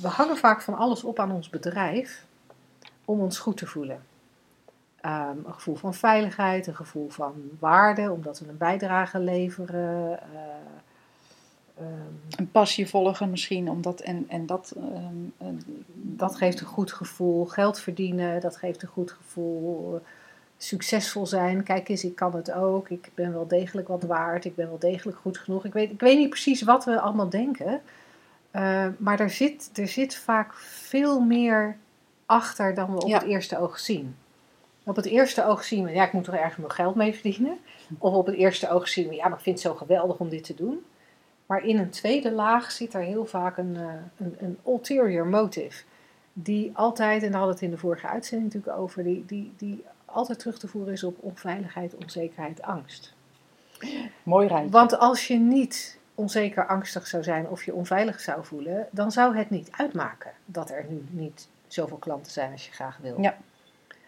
[0.01, 2.25] We hangen vaak van alles op aan ons bedrijf
[3.05, 4.03] om ons goed te voelen.
[5.01, 10.19] Ehm, een gevoel van veiligheid, een gevoel van waarde, omdat we een bijdrage leveren.
[10.19, 10.39] eh,
[11.77, 11.85] ehm,
[12.37, 14.73] Een passie volgen misschien, omdat en, en dat...
[14.77, 15.53] ehm,
[15.93, 17.45] dat geeft een goed gevoel.
[17.45, 20.01] Geld verdienen, dat geeft een goed gevoel.
[20.57, 22.89] Succesvol zijn, kijk eens, ik kan het ook.
[22.89, 24.45] Ik ben wel degelijk wat waard.
[24.45, 25.65] Ik ben wel degelijk goed genoeg.
[25.65, 27.81] Ik weet, ik weet niet precies wat we allemaal denken.
[28.51, 31.77] Eh, maar er zit, er zit vaak veel meer
[32.25, 33.17] achter dan we op Ja.
[33.19, 34.15] het eerste oog zien.
[34.87, 37.57] Op het eerste oog zien we, ja, ik moet toch ergens mijn geld mee verdienen.
[37.97, 40.29] Of op het eerste oog zien we, ja, maar ik vind het zo geweldig om
[40.29, 40.85] dit te doen.
[41.45, 45.83] Maar in een tweede laag zit er heel vaak een, eh, een, een ulterior motive.
[46.33, 49.53] Die altijd, en daar hadden we het in de vorige uitzending natuurlijk over, die, die,
[49.57, 53.13] die altijd terug te voeren is op onveiligheid, onzekerheid, angst.
[54.23, 54.69] Mooi rijtje.
[54.69, 59.37] Want als je niet onzeker, angstig zou zijn of je onveilig zou voelen, dan zou
[59.37, 63.21] het niet uitmaken dat er nu niet zoveel klanten zijn als je graag wil.
[63.21, 63.37] Ja.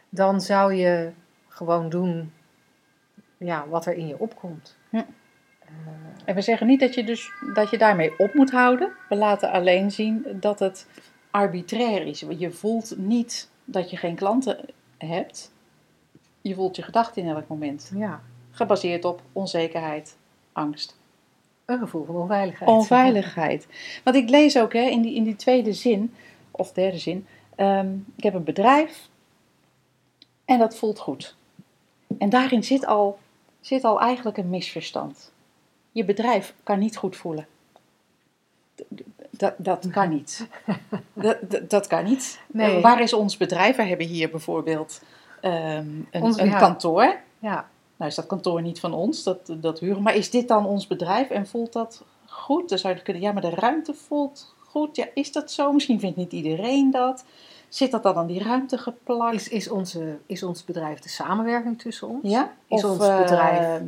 [0.10, 1.12] Dan zou je
[1.48, 2.34] gewoon doen
[3.38, 4.78] ja, wat er in je opkomt.
[4.92, 5.02] Eh,
[6.26, 8.92] En we zeggen niet dat je, dus, dat je daarmee op moet houden.
[9.10, 10.88] We laten alleen zien dat het
[11.32, 12.26] arbitrair is.
[12.38, 14.58] Je voelt niet dat je geen klanten
[14.98, 15.52] hebt.
[16.42, 17.92] Je voelt je gedachten in elk moment.
[17.96, 20.18] ja, Gebaseerd op onzekerheid,
[20.52, 20.98] angst.
[21.66, 22.70] een gevoel van onveiligheid.
[22.70, 23.68] Onveiligheid.
[24.04, 26.14] Want ik lees ook hè, in, die, in die tweede zin,
[26.52, 27.28] of derde zin.
[27.56, 29.09] ehm, ik heb een bedrijf
[30.50, 31.36] en dat voelt goed.
[32.18, 33.20] En daarin zit al,
[33.62, 35.32] zit al eigenlijk een misverstand.
[35.92, 37.48] Je bedrijf kan niet goed voelen.
[39.30, 40.48] Dat, dat kan niet.
[41.14, 42.40] Dat, dat, dat kan niet.
[42.48, 42.76] Nee.
[42.76, 43.76] Eh, Waar is ons bedrijf?
[43.76, 45.02] We hebben hier bijvoorbeeld
[45.42, 46.60] ehm, een, Ons- een ja.
[46.60, 47.20] kantoor.
[47.40, 50.02] Ja, Nou is dat kantoor niet van ons, dat, dat huren.
[50.02, 52.70] Maar is dit dan ons bedrijf en voelt dat goed?
[52.70, 54.96] Dan zou je kunnen, ja, maar de ruimte voelt goed.
[54.96, 55.72] Ja, is dat zo?
[55.72, 57.24] Misschien vindt niet iedereen dat.
[57.70, 59.36] Zit dat dan aan die ruimte geplakt?
[59.36, 62.20] is, is, onze, is ons bedrijf de samenwerking tussen ons?
[62.32, 62.54] ja?
[62.68, 63.86] is Of, ons bedrijf eh,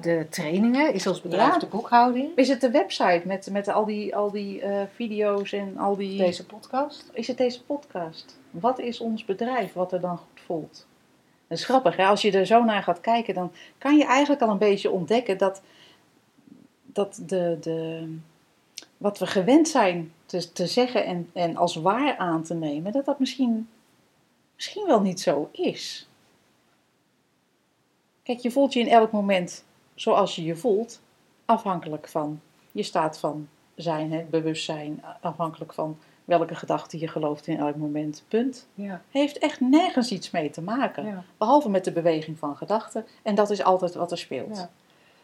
[0.00, 0.94] De trainingen?
[0.94, 1.58] Is ons bedrijf Ja.
[1.58, 2.36] de boekhouding?
[2.36, 6.18] is het de website met, met al die, al die eh, video's en al die...
[6.18, 7.10] Deze podcast?
[7.12, 8.38] Is het deze podcast?
[8.50, 10.86] Wat is ons bedrijf wat er dan goed voelt?
[11.48, 12.04] Dat is grappig, hè?
[12.06, 15.38] als je er zo naar gaat kijken, dan kan je eigenlijk al een beetje ontdekken
[15.38, 15.62] dat,
[16.82, 18.08] dat de, de,
[18.96, 23.04] wat we gewend zijn te, te zeggen en, en als waar aan te nemen, dat
[23.04, 23.68] dat misschien,
[24.54, 26.08] misschien wel niet zo is.
[28.22, 31.00] Kijk, je voelt je in elk moment zoals je je voelt,
[31.44, 32.40] afhankelijk van
[32.72, 38.24] je staat van zijn, hè, bewustzijn, afhankelijk van welke gedachte je gelooft in elk moment.
[38.28, 38.66] Punt.
[38.74, 39.02] Ja.
[39.10, 41.06] Heeft echt nergens iets mee te maken.
[41.06, 41.24] ja.
[41.36, 43.06] Behalve met de beweging van gedachten.
[43.22, 44.56] En dat is altijd wat er speelt.
[44.56, 44.70] Ja.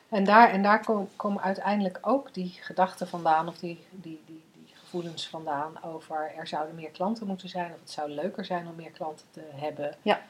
[0.08, 4.42] En daar, en daar kom- komen uiteindelijk ook die gedachten vandaan, of die, die, die
[4.90, 8.74] gevoelens vandaan over er zouden meer klanten moeten zijn, of het zou leuker zijn om
[8.74, 9.94] meer klanten te hebben.
[10.02, 10.20] Ja.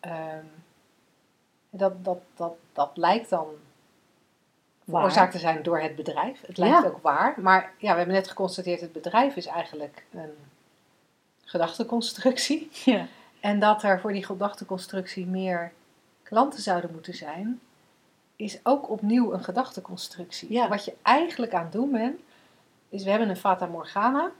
[0.00, 0.44] Ehm,
[1.70, 3.46] dat, dat, dat, dat lijkt dan
[4.88, 6.40] veroorzaakt te zijn door het bedrijf.
[6.46, 6.88] Het lijkt Ja.
[6.88, 10.34] ook waar, maar ja, we hebben net geconstateerd, het bedrijf is eigenlijk een
[11.44, 12.70] gedachteconstructie.
[12.84, 13.06] Ja.
[13.40, 15.72] En dat er voor die gedachteconstructie meer
[16.22, 17.60] klanten zouden moeten zijn,
[18.36, 20.52] is ook opnieuw een gedachteconstructie.
[20.52, 20.68] Ja.
[20.68, 22.20] Wat je eigenlijk aan het doen bent,
[22.88, 24.30] is we hebben een Fata Morgana.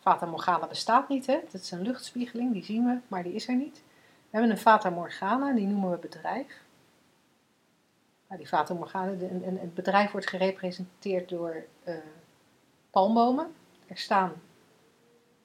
[0.00, 1.40] Fata Morgana bestaat niet, hè?
[1.50, 3.82] Dat is een luchtspiegeling, die zien we, maar die is er niet.
[4.30, 6.62] We hebben een Fata Morgana, die noemen we bedrijf.
[8.28, 9.12] Nou, die Fata Morgana,
[9.42, 11.94] en, het bedrijf wordt gerepresenteerd door eh,
[12.90, 13.52] palmbomen.
[13.86, 14.32] Er staan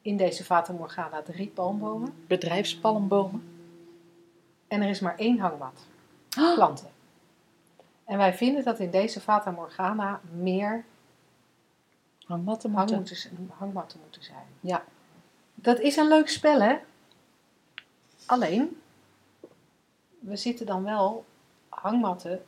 [0.02, 2.13] in deze Fata Morgana drie palmbomen.
[2.28, 3.43] Bedrijfspalmbomen.
[4.67, 5.86] En er is maar één hangmat.
[6.30, 6.89] Klanten.
[8.06, 10.84] En wij vinden dat in deze Fata Morgana meer
[12.30, 13.50] Hangmatten hang moeten.
[13.58, 14.46] hangmatten moeten zijn.
[14.60, 14.84] Ja.
[15.56, 16.78] Dat is een leuk spel, hè?
[18.26, 18.82] Alleen,
[20.20, 21.26] we zitten dan wel
[21.70, 22.46] hangmatten,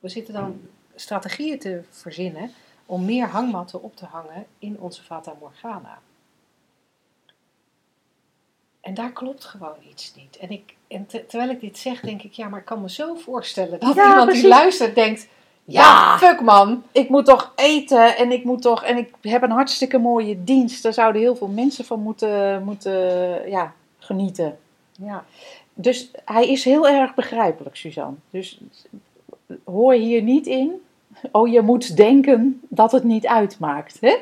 [0.00, 0.60] we zitten dan
[0.94, 2.50] strategieën te verzinnen
[2.86, 5.98] om meer hangmatten op te hangen in onze Fata Morgana.
[8.80, 10.36] En daar klopt gewoon iets niet.
[10.36, 12.90] En, ik, en te- terwijl ik dit zeg, denk ik, ja, maar ik kan me
[12.90, 14.40] zo voorstellen dat Ja, iemand precies.
[14.40, 15.28] die luistert denkt,
[15.64, 16.82] ja, fuck man.
[16.92, 18.84] Ik moet toch eten en ik moet toch.
[18.84, 20.82] En ik heb een hartstikke mooie dienst.
[20.82, 22.92] Daar zouden heel veel mensen van moeten, moeten
[23.50, 24.58] ja, genieten.
[24.92, 25.24] Ja,
[25.74, 28.16] Dus hij is heel erg begrijpelijk, Suzanne.
[28.30, 28.58] Dus
[29.64, 30.82] hoor hier niet in.
[31.32, 33.98] Oh, je moet denken dat het niet uitmaakt.
[34.00, 34.16] Hè?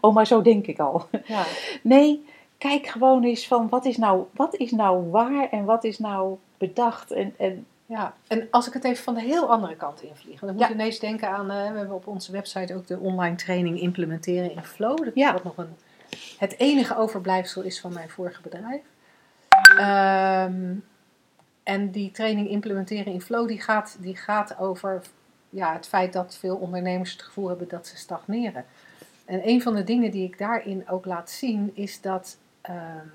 [0.00, 1.06] Oh, maar zo denk ik al.
[1.26, 1.42] ja.
[1.82, 2.24] Nee,
[2.58, 6.36] kijk gewoon eens van wat is nou, wat is nou waar en wat is nou
[6.58, 7.10] bedacht.
[7.12, 10.40] En, en Ja, en als ik het even van de heel andere kant invlieg.
[10.40, 10.66] Want ik Ja.
[10.66, 14.50] moet ineens denken aan, eh, we hebben op onze website ook de online training implementeren
[14.52, 15.04] in Flow.
[15.04, 15.32] Dat Ja.
[15.32, 15.76] wat nog een,
[16.38, 18.82] het enige overblijfsel is van mijn vorige bedrijf.
[19.78, 20.74] Ehm,
[21.62, 25.02] en die training implementeren in Flow, die gaat, die gaat over
[25.50, 28.64] ja, het feit dat veel ondernemers het gevoel hebben dat ze stagneren.
[29.24, 33.06] En een van de dingen die ik daarin ook laat zien, is dat ehm,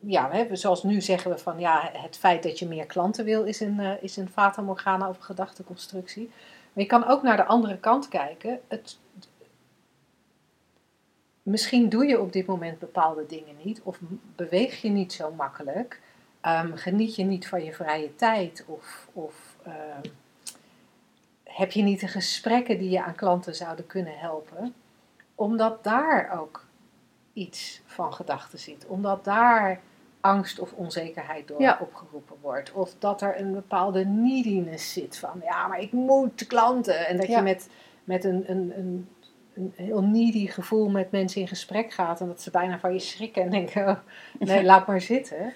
[0.00, 3.44] ja, hebben, zoals nu zeggen we van ja, het feit dat je meer klanten wil
[3.44, 6.30] is een, eh, is een fata morgana of gedachteconstructie.
[6.72, 8.60] Maar je kan ook naar de andere kant kijken.
[8.68, 8.98] Het,
[11.42, 13.98] misschien doe je op dit moment bepaalde dingen niet of
[14.36, 16.00] beweeg je niet zo makkelijk.
[16.40, 18.64] Ehm, geniet je niet van je vrije tijd?
[18.66, 20.10] Of, of ehm,
[21.44, 24.74] heb je niet de gesprekken die je aan klanten zouden kunnen helpen?
[25.34, 26.65] Omdat daar ook
[27.36, 28.86] iets van gedachten zit.
[28.86, 29.80] Omdat daar
[30.20, 31.78] angst of onzekerheid door Ja.
[31.80, 32.72] opgeroepen wordt.
[32.72, 37.06] Of dat er een bepaalde neediness zit van, ja, maar ik moet klanten.
[37.06, 37.36] En dat Ja.
[37.36, 37.68] je met,
[38.04, 39.08] met een, een, een,
[39.54, 42.20] een heel needy gevoel met mensen in gesprek gaat.
[42.20, 43.96] En dat ze bijna van je schrikken en denken, oh,
[44.38, 45.52] nee, laat maar zitten.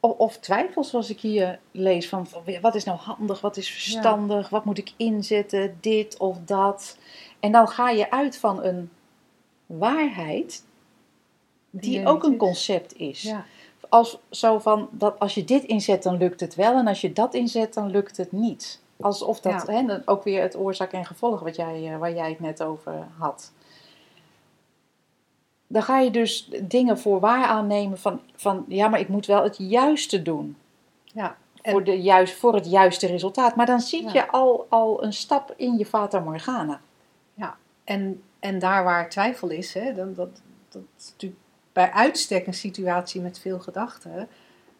[0.00, 2.26] Of, of twijfels zoals ik hier lees van
[2.60, 6.98] wat is nou handig, wat is verstandig, wat moet ik inzetten, dit of dat.
[7.40, 8.90] En dan ga je uit van een
[9.66, 10.64] waarheid
[11.70, 13.22] die, ook een concept is.
[13.22, 13.44] Ja,
[13.88, 17.12] Als zo van dat als je dit inzet dan lukt het wel en als je
[17.12, 18.80] dat inzet dan lukt het niet.
[19.00, 19.72] Alsof dat Ja.
[19.72, 22.62] hè, dan ook weer het oorzaak en gevolg wat jij, eh, waar jij het net
[22.62, 23.52] over had.
[25.66, 29.42] Dan ga je dus dingen voor waar aannemen van, van ja, maar ik moet wel
[29.42, 30.56] het juiste doen
[31.04, 31.36] ja.
[31.62, 33.56] En- voor, de juist, voor het juiste resultaat.
[33.56, 34.12] Maar dan zit Ja.
[34.12, 36.80] je al, al een stap in je Fata Morgana.
[37.84, 40.28] En, en daar waar twijfel is, hè, dan, dat,
[40.68, 41.40] dat is natuurlijk
[41.80, 44.28] bij uitstek een situatie met veel gedachten.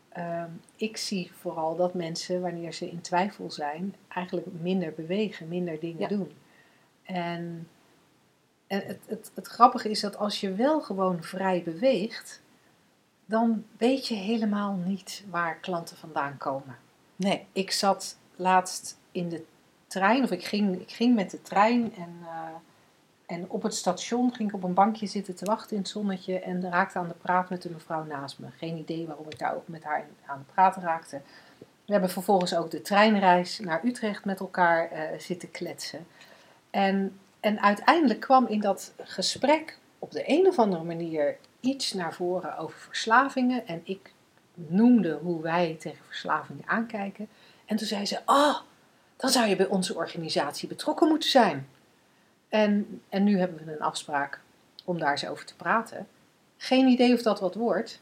[0.08, 5.80] Ehm, ik zie vooral dat mensen, wanneer ze in twijfel zijn, eigenlijk minder bewegen, minder
[5.80, 6.08] dingen Ja.
[6.08, 6.32] doen.
[7.02, 7.68] En,
[8.66, 12.42] en het, het, het grappige is dat als je wel gewoon vrij beweegt,
[13.26, 16.76] dan weet je helemaal niet waar klanten vandaan komen.
[17.16, 17.46] Nee.
[17.52, 19.44] Ik zat laatst in de
[19.86, 22.48] trein, of ik ging, ik ging met de trein en, eh,
[23.30, 26.38] en op het station ging ik op een bankje zitten te wachten in het zonnetje
[26.38, 28.46] en raakte aan de praat met de mevrouw naast me.
[28.56, 31.20] Geen idee waarom ik daar ook met haar aan de praten raakte.
[31.58, 36.06] We hebben vervolgens ook de treinreis naar Utrecht met elkaar eh, zitten kletsen.
[36.70, 42.14] En, en uiteindelijk kwam in dat gesprek op de een of andere manier iets naar
[42.14, 43.66] voren over verslavingen.
[43.66, 44.12] En ik
[44.54, 47.28] noemde hoe wij tegen verslavingen aankijken.
[47.66, 48.56] En toen zei ze: Oh,
[49.16, 51.68] dan zou je bij onze organisatie betrokken moeten zijn.
[52.50, 54.40] En, en nu hebben we een afspraak
[54.84, 56.06] om daar eens over te praten.
[56.56, 58.00] Geen idee of dat wat wordt.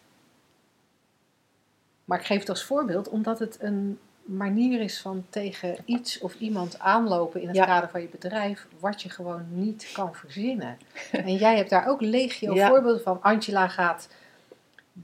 [2.05, 6.35] Maar ik geef het als voorbeeld omdat het een manier is van tegen iets of
[6.35, 7.65] iemand aanlopen in het Ja.
[7.65, 10.79] kader van je bedrijf, wat je gewoon niet kan verzinnen.
[11.13, 12.69] En jij hebt daar ook legio Ja.
[12.69, 13.23] voorbeelden van.
[13.23, 14.09] Angela gaat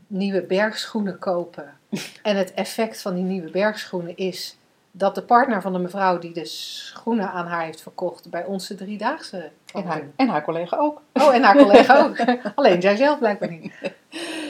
[0.07, 1.73] nieuwe bergschoenen kopen.
[2.23, 4.57] En het effect van die nieuwe bergschoenen is
[4.97, 8.67] dat de partner van de mevrouw die de schoenen aan haar heeft verkocht bij ons
[8.69, 10.13] de driedaagse En haar, doen.
[10.17, 11.03] en haar collega ook.
[11.13, 12.17] Oh, en haar collega ook.
[12.55, 13.73] Alleen zij zelf blijkbaar niet.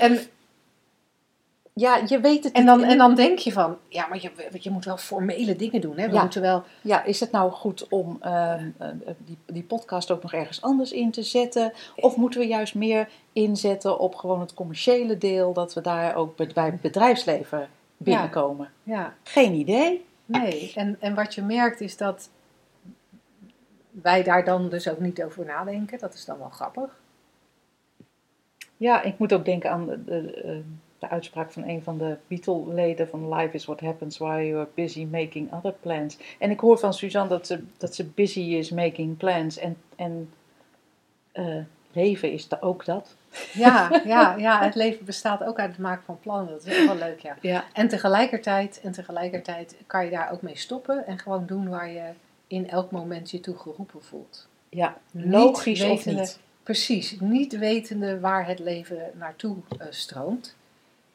[0.01, 0.19] En,
[1.73, 2.69] Ja, je weet het en, niet.
[2.71, 4.31] dan, en dan denk je van, ja, maar je,
[4.61, 5.99] je moet wel formele dingen doen.
[5.99, 6.07] Hè?
[6.09, 6.21] We Ja.
[6.23, 10.33] moeten wel, Ja, is het nou goed om ehm, eh, die, die podcast ook nog
[10.33, 11.73] ergens anders in te zetten?
[11.97, 16.37] Of moeten we juist meer inzetten op gewoon het commerciële deel, dat we daar ook
[16.55, 18.71] bij het bedrijfsleven binnenkomen?
[18.83, 20.05] ja, Geen idee.
[20.27, 20.73] Nee.
[20.75, 22.31] En, en wat je merkt is dat
[23.91, 25.99] wij daar dan dus ook niet over nadenken.
[25.99, 27.01] Dat is dan wel grappig.
[28.77, 30.57] Ja, ik moet ook denken aan de, de, eh,
[30.99, 35.05] de uitspraak van een van de Beatle-leden van Life is what happens while you're busy
[35.05, 36.19] making other plans.
[36.39, 40.31] En ik hoor van Suzanne dat ze, dat ze busy is making plans en, en
[41.33, 41.63] eh,
[41.95, 43.15] leven is da- ook dat.
[43.53, 46.53] Ja, ja, ja, het leven bestaat ook uit het maken van plannen.
[46.53, 47.37] Dat is ook wel leuk, ja.
[47.41, 47.65] Ja.
[47.73, 52.11] En tegelijkertijd, en tegelijkertijd kan je daar ook mee stoppen en gewoon doen waar je
[52.47, 54.49] in elk moment je toe geroepen voelt.
[54.69, 56.39] Ja, logisch of niet.
[56.63, 60.57] Precies, niet wetende waar het leven naartoe eh, stroomt.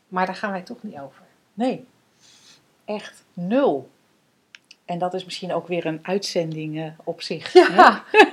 [0.08, 1.22] Maar daar gaan wij toch niet over.
[1.54, 1.86] Nee,
[2.86, 3.90] echt nul.
[4.90, 7.54] En dat is misschien ook weer een uitzending eh, op zich.
[7.54, 7.60] hè?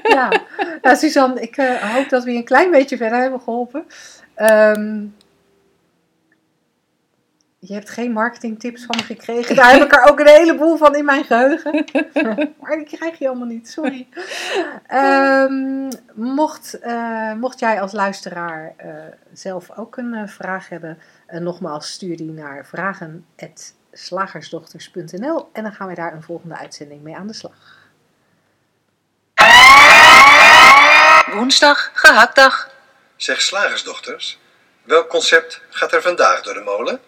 [0.09, 0.43] Ja,
[0.83, 0.95] ja.
[0.95, 3.85] Suzanne, ik eh, hoop dat we je een klein beetje verder hebben geholpen.
[4.35, 5.05] Ehm,
[7.59, 9.57] je hebt geen marketingtips van me gekregen.
[9.57, 11.85] Daar heb ik er ook een heleboel van in mijn geheugen.
[12.61, 14.09] maar die krijg je allemaal niet, sorry.
[14.87, 18.75] Ehm, mocht, eh, mocht jij als luisteraar
[19.33, 22.67] zelf ook een vraag hebben, nogmaals stuur die naar
[23.97, 27.75] vragen.slagersdochters.nl en dan gaan we daar een volgende uitzending mee aan de slag.
[31.35, 32.71] Woensdag, gehaktdag.
[33.17, 34.39] Zeg slagersdochters,
[34.83, 37.01] welk concept gaat er vandaag door de molen?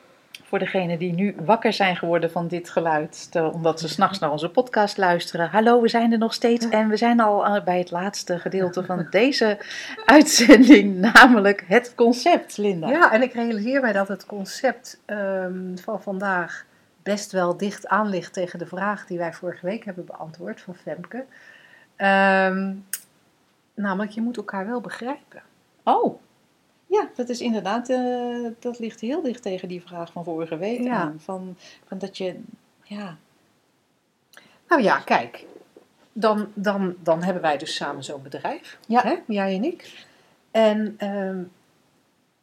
[0.44, 4.30] Voor degenen die nu wakker zijn geworden van dit geluid, te- omdat ze s'nachts naar
[4.30, 5.48] onze podcast luisteren.
[5.50, 8.84] Hallo, we zijn er nog steeds en we zijn al eh, bij het laatste gedeelte
[8.84, 9.58] van deze
[10.04, 12.88] uitzending, namelijk het concept, Linda.
[12.88, 16.64] Ja, en ik realiseer mij dat het concept ehm, van vandaag
[17.08, 20.74] best wel dicht aan ligt tegen de vraag die wij vorige week hebben beantwoord van
[20.74, 21.24] Femke.
[21.96, 22.74] Ehm,
[23.74, 25.42] namelijk, je moet elkaar wel begrijpen.
[25.82, 26.20] Oh,
[26.86, 30.80] Ja, dat is inderdaad, eh, dat ligt heel dicht tegen die vraag van vorige week
[30.82, 30.92] Ja.
[30.94, 31.20] aan.
[31.20, 31.56] Van,
[31.86, 32.40] van dat je,
[32.82, 33.16] ja,
[34.68, 35.44] Nou ja, kijk.
[36.12, 38.78] Dan, dan, dan hebben wij dus samen zo'n bedrijf.
[38.86, 39.02] Ja.
[39.02, 39.16] Hè?
[39.26, 40.06] Jij en ik.
[40.50, 41.42] En ehm,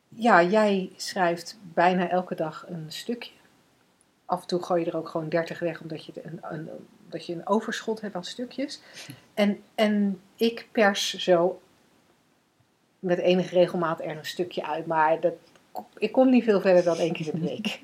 [0.10, 3.32] ja, jij schrijft bijna elke dag een stukje.
[4.26, 6.70] Af en toe gooi je er ook gewoon 30 weg, omdat je een, een,
[7.10, 8.80] dat je een overschot hebt aan stukjes.
[9.34, 11.62] En, en ik pers zo
[13.00, 14.86] met enige regelmaat er een stukje uit.
[14.86, 15.34] Maar dat,
[15.98, 17.80] ik kom niet veel verder dan één keer in de week.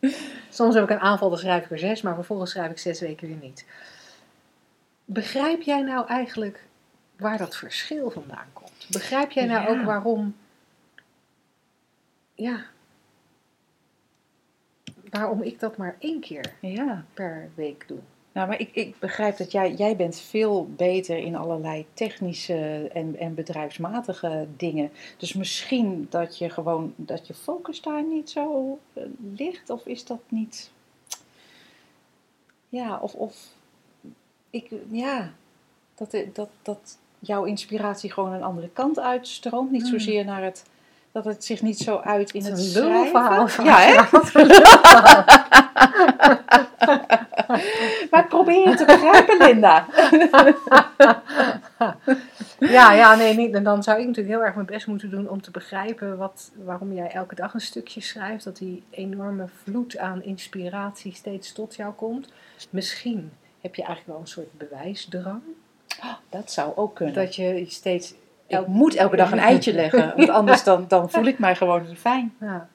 [0.50, 3.00] Soms heb ik een aanval, dan schrijf ik er zes, maar vervolgens schrijf ik zes
[3.00, 3.66] weken weer niet.
[5.04, 6.64] Begrijp jij nou eigenlijk
[7.16, 8.86] waar dat verschil vandaan komt?
[8.90, 9.68] Begrijp jij nou Ja.
[9.68, 10.36] ook waarom,
[12.34, 12.64] ja,
[15.18, 17.04] waarom ik dat maar één keer ja.
[17.14, 17.98] per week doe?
[18.32, 23.16] Nou, maar ik, ik begrijp dat jij, jij bent veel beter in allerlei technische en,
[23.18, 24.90] en bedrijfsmatige dingen.
[25.16, 29.02] Dus misschien dat je gewoon, dat je focus daar niet zo eh,
[29.36, 30.70] ligt, of is dat niet...
[32.68, 33.54] Ja, of, of
[34.50, 35.32] ik, ja,
[35.94, 39.70] dat, dat, dat jouw inspiratie gewoon een andere kant uitstroomt.
[39.70, 39.90] Niet Hmm.
[39.90, 40.64] zozeer naar het,
[41.16, 43.48] dat het zich niet zo uit in Het het schrijven.
[43.50, 43.94] van- Ja, hè?
[48.10, 49.86] Maar probeer je te begrijpen, Linda.
[52.58, 53.64] Ja, ja, nee, niet.
[53.64, 56.92] Dan zou ik natuurlijk heel erg mijn best moeten doen om te begrijpen wat, waarom
[56.92, 58.44] jij elke dag een stukje schrijft.
[58.44, 62.28] Dat die enorme vloed aan inspiratie steeds tot jou komt.
[62.70, 65.40] Misschien heb je eigenlijk wel een soort bewijsdrang.
[66.30, 67.14] Dat zou ook kunnen.
[67.14, 68.14] Dat je steeds...
[68.46, 71.86] ik moet elke dag een eitje leggen, want anders dan, dan voel ik mij gewoon
[71.86, 72.34] niet fijn.
[72.40, 72.68] Ja.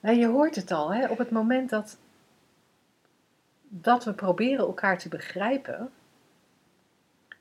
[0.00, 1.06] Nou, je hoort het al, hè?
[1.06, 1.96] op het moment dat,
[3.68, 5.90] dat we proberen elkaar te begrijpen,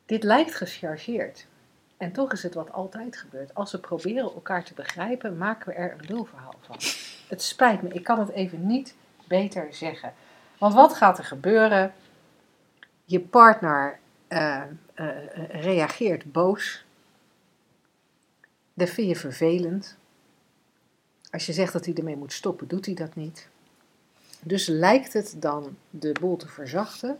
[0.05, 1.47] dit lijkt gechargeerd.
[1.97, 3.53] En toch is het wat altijd gebeurt.
[3.53, 6.75] Als we proberen elkaar te begrijpen, maken we er een lulverhaal van.
[7.27, 8.95] Het spijt me, ik kan het even niet
[9.27, 10.13] beter zeggen.
[10.57, 11.93] Want wat gaat er gebeuren?
[13.05, 14.61] Je partner eh,
[14.93, 16.85] eh, eh, reageert boos.
[18.73, 19.97] Dat vind je vervelend.
[21.31, 23.49] Als je zegt dat hij ermee moet stoppen, doet hij dat niet.
[24.43, 27.19] Dus lijkt het dan de boel te verzachten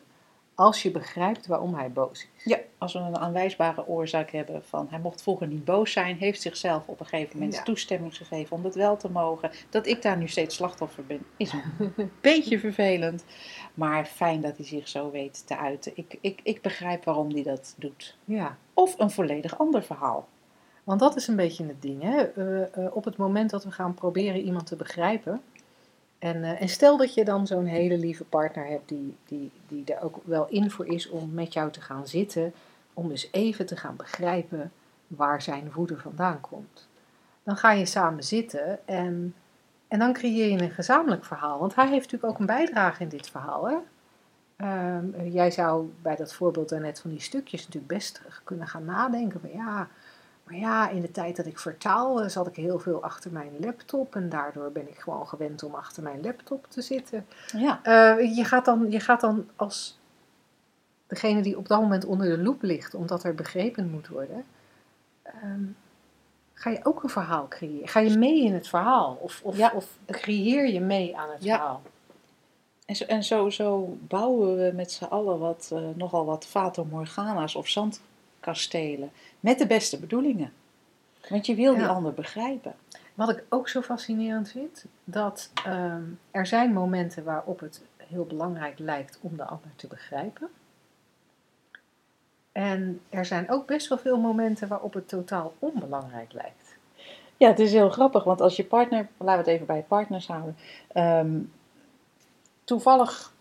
[0.55, 2.43] als je begrijpt waarom hij boos is.
[2.43, 6.41] Ja, als we een aanwijsbare oorzaak hebben van hij mocht vroeger niet boos zijn, heeft
[6.41, 7.63] zichzelf op een gegeven moment Ja.
[7.63, 9.51] toestemming gegeven om dat wel te mogen.
[9.69, 13.23] Dat ik daar nu steeds slachtoffer ben, is een beetje vervelend.
[13.73, 15.91] Maar fijn dat hij zich zo weet te uiten.
[15.95, 18.17] Ik, ik, ik begrijp waarom hij dat doet.
[18.25, 20.27] Ja, Of een volledig ander verhaal.
[20.83, 22.01] Want dat is een beetje het ding.
[22.01, 22.21] Hè?
[22.21, 25.41] Eh, eh, op het moment dat we gaan proberen iemand te begrijpen.
[26.19, 29.93] En, eh, en stel dat je dan zo'n hele lieve partner hebt die, die, die
[29.93, 32.53] er ook wel in voor is om met jou te gaan zitten.
[32.93, 34.71] Om dus even te gaan begrijpen
[35.07, 36.87] waar zijn woede vandaan komt.
[37.43, 39.35] Dan ga je samen zitten en,
[39.87, 41.59] en dan creëer je een gezamenlijk verhaal.
[41.59, 43.67] Want hij heeft natuurlijk ook een bijdrage in dit verhaal.
[43.67, 43.75] Hè?
[44.55, 49.39] Ehm, jij zou bij dat voorbeeld daarnet van die stukjes natuurlijk best kunnen gaan nadenken
[49.39, 49.87] van ja,
[50.59, 53.51] maar ja, in de tijd dat ik vertaal eh, zat ik heel veel achter mijn
[53.59, 57.25] laptop en daardoor ben ik gewoon gewend om achter mijn laptop te zitten.
[57.57, 59.99] Ja, Eh, je, gaat dan, je gaat dan als
[61.07, 64.45] degene die op dat moment onder de loep ligt, omdat er begrepen moet worden,
[65.23, 65.63] ehm,
[66.53, 67.87] ga je ook een verhaal creëren.
[67.87, 69.71] Ga je mee in het verhaal of, of, Ja.
[69.75, 71.55] of creëer je mee aan het Ja.
[71.57, 71.81] verhaal.
[72.85, 76.83] En zo, en zo, zo bouwen we met z'n allen wat, eh, nogal wat Fata
[76.83, 79.11] Morgana's of zandkastelen.
[79.43, 80.53] Met de beste bedoelingen.
[81.29, 82.75] Want je wil die ander begrijpen.
[83.13, 88.79] Wat ik ook zo fascinerend vind, dat ehm, er zijn momenten waarop het heel belangrijk
[88.79, 90.49] lijkt om de ander te begrijpen.
[92.51, 96.75] En er zijn ook best wel veel momenten waarop het totaal onbelangrijk lijkt.
[97.37, 100.27] Ja, het is heel grappig, want als je partner, laten we het even bij partners
[100.27, 101.39] houden, ehm,
[102.63, 103.33] toevallig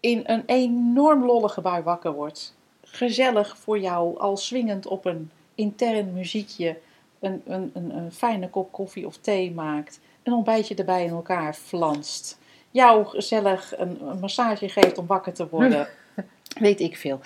[0.00, 2.54] in een enorm lollige bui wakker wordt,
[2.92, 6.78] gezellig voor jou, al swingend op een intern muziekje,
[7.20, 11.54] een, een, een, een fijne kop koffie of thee maakt, een ontbijtje erbij in elkaar
[11.54, 12.38] flanst,
[12.70, 15.88] jou gezellig een, een massage geeft om wakker te worden,
[16.66, 17.20] weet ik veel.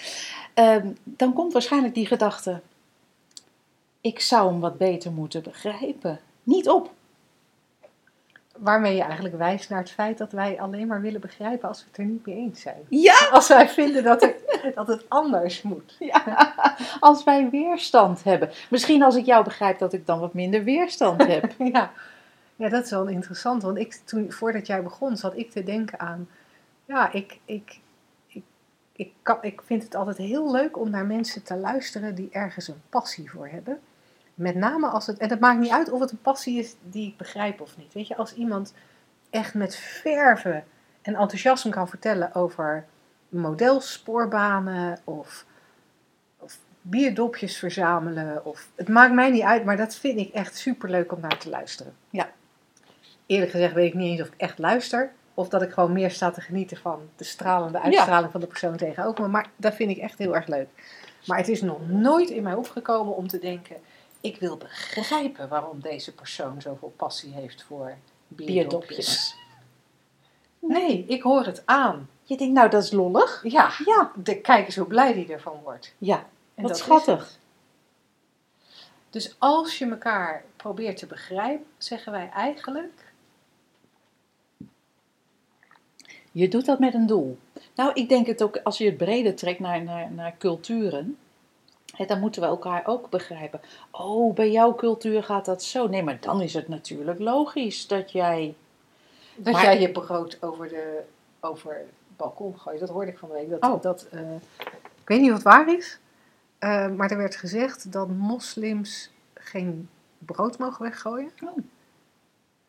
[0.55, 2.61] Ehm, dan komt waarschijnlijk die gedachte,
[4.01, 6.21] ik zou hem wat beter moeten begrijpen.
[6.43, 6.91] Niet op.
[8.59, 11.87] Waarmee je eigenlijk wijst naar het feit dat wij alleen maar willen begrijpen als we
[11.89, 12.85] het er niet mee eens zijn.
[12.89, 14.35] Ja, Als wij vinden dat, er,
[14.75, 15.97] dat het anders moet.
[15.99, 16.55] ja,
[17.01, 18.51] als wij weerstand hebben.
[18.71, 21.53] Misschien als ik jou begrijp dat ik dan wat minder weerstand heb.
[21.73, 21.93] Ja.
[22.57, 23.63] ja, dat is wel interessant.
[23.63, 26.29] Want ik, toen, voordat jij begon, zat ik te denken aan...
[26.85, 27.79] Ja, ik, ik,
[28.27, 28.43] ik,
[28.93, 32.69] ik, kan, ik vind het altijd heel leuk om naar mensen te luisteren die ergens
[32.69, 33.81] een passie voor hebben.
[34.37, 37.09] Met name als het, en het maakt niet uit of het een passie is die
[37.09, 37.93] ik begrijp of niet.
[37.93, 38.75] Weet je, als iemand
[39.31, 40.65] echt met verven
[41.03, 42.87] en enthousiasme kan vertellen over
[43.29, 45.45] modelsporbanen of,
[46.39, 48.45] of bierdopjes verzamelen.
[48.45, 51.49] Of, het maakt mij niet uit, maar dat vind ik echt superleuk om naar te
[51.49, 51.95] luisteren.
[52.11, 52.31] Ja.
[53.27, 55.13] Eerlijk gezegd weet ik niet eens of ik echt luister.
[55.35, 58.77] Of dat ik gewoon meer sta te genieten van de stralende uitstraling van de persoon
[58.77, 59.29] tegenover me.
[59.29, 60.69] Maar dat vind ik echt heel erg leuk.
[61.27, 63.77] Maar het is nog nooit in mij opgekomen om te denken...
[64.27, 67.97] ik wil begrijpen waarom deze persoon zoveel passie heeft voor
[68.29, 68.57] bierdopjes.
[68.57, 69.37] Bierdopjes.
[70.59, 72.09] Nee, ik hoor het aan.
[72.23, 73.41] Je denkt, nou dat is lollig.
[73.43, 75.95] Ja, Ja, de, kijk eens hoe blij die ervan wordt.
[75.99, 76.27] ja.
[76.55, 77.39] En Wat dat is schattig.
[79.11, 83.13] Dus als je elkaar probeert te begrijpen, zeggen wij eigenlijk...
[86.33, 87.39] Je doet dat met een doel.
[87.75, 91.19] Nou, ik denk het ook, als je het breder trekt naar, naar, naar culturen,
[92.07, 93.61] dan moeten we elkaar ook begrijpen.
[93.91, 95.87] Oh, bij jouw cultuur gaat dat zo.
[95.89, 98.55] Nee, maar dan is het natuurlijk logisch dat jij.
[99.37, 101.03] Dat Maar- jij je brood over, de,
[101.41, 101.87] over het
[102.17, 102.81] balkon gooit.
[102.81, 103.51] Dat hoorde ik van de week.
[103.51, 103.83] Dat, Oh.
[103.83, 104.35] dat, eh,
[105.03, 105.99] ik weet niet of het waar is.
[106.59, 109.89] eh, maar er werd gezegd dat moslims geen
[110.19, 111.31] brood mogen weggooien.
[111.45, 111.57] Oh.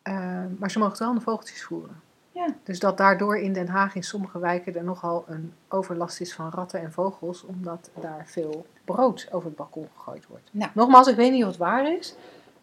[0.02, 2.00] Eh, maar ze mogen wel de vogeltjes voeren.
[2.38, 2.54] Ja.
[2.62, 6.50] Dus dat daardoor in Den Haag in sommige wijken er nogal een overlast is van
[6.50, 7.42] ratten en vogels.
[7.44, 10.48] Omdat daar veel brood over het balkon gegooid wordt.
[10.50, 10.70] Nou.
[10.74, 12.14] Nogmaals, ik weet niet of het waar is.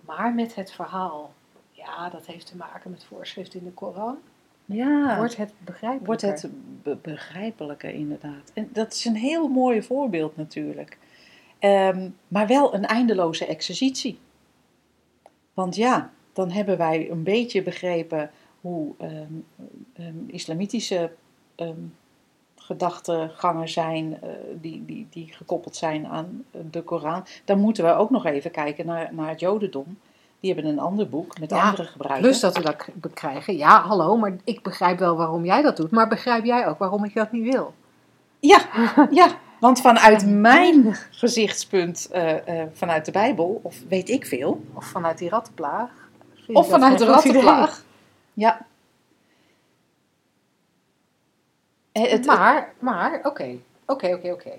[0.05, 1.33] Maar met het verhaal,
[1.71, 4.17] ja, dat heeft te maken met voorschriften in de Koran.
[4.65, 6.05] Ja, Wordt het begrijpelijker?
[6.05, 6.49] wordt het
[6.83, 8.51] be- begrijpelijker inderdaad.
[8.53, 10.97] En dat is een heel mooi voorbeeld natuurlijk.
[11.59, 14.19] Ehm, maar wel een eindeloze exercitie.
[15.53, 18.31] Want ja, dan hebben wij een beetje begrepen
[18.65, 19.11] hoe ehm,
[19.93, 21.11] ehm, islamitische
[21.55, 21.79] ehm,
[22.55, 24.29] gedachtegangen zijn eh,
[24.61, 27.25] die, die, die gekoppeld zijn aan de Koran.
[27.45, 29.97] Dan moeten we ook nog even kijken naar, naar het Jodendom.
[30.39, 32.21] Die hebben een ander boek met Ja, andere gebruiken.
[32.23, 33.57] Plus dat we dat k- bekrijgen.
[33.57, 35.91] Ja, hallo, maar ik begrijp wel waarom jij dat doet.
[35.91, 37.73] Maar begrijp jij ook waarom ik dat niet wil?
[38.39, 38.59] Ja,
[39.11, 39.27] ja,
[39.59, 45.17] want vanuit mijn gezichtspunt, eh, eh, vanuit de Bijbel, of weet ik veel, Of vanuit
[45.17, 45.89] die rattenplaag.
[46.53, 47.83] of vanuit de rattenplaag.
[48.35, 48.65] Ja.
[51.91, 54.53] Het- Maar, maar, oké, oké, oké, oké.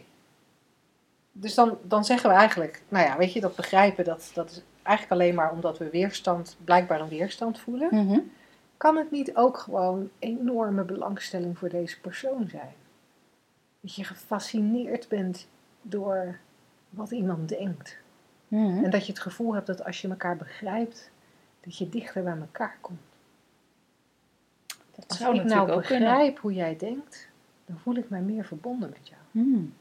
[1.33, 4.63] Dus dan, dan zeggen we eigenlijk, nou ja, weet je, dat begrijpen, dat, dat is
[4.83, 7.89] eigenlijk alleen maar omdat we weerstand, blijkbaar een weerstand voelen.
[8.07, 8.19] Mhm.
[8.77, 12.75] Kan het niet ook gewoon enorme belangstelling voor deze persoon zijn?
[13.81, 15.47] Dat je gefascineerd bent
[15.83, 16.39] door
[16.91, 17.97] wat iemand denkt.
[18.49, 18.85] Mhm.
[18.85, 21.11] En dat je het gevoel hebt dat als je elkaar begrijpt,
[21.61, 23.01] dat je dichter bij elkaar komt.
[24.97, 26.09] Dat Als zou ik nou ook kunnen.
[26.09, 27.29] begrijp hoe jij denkt,
[27.67, 29.21] dan voel ik mij meer verbonden met jou.
[29.31, 29.75] Hmm.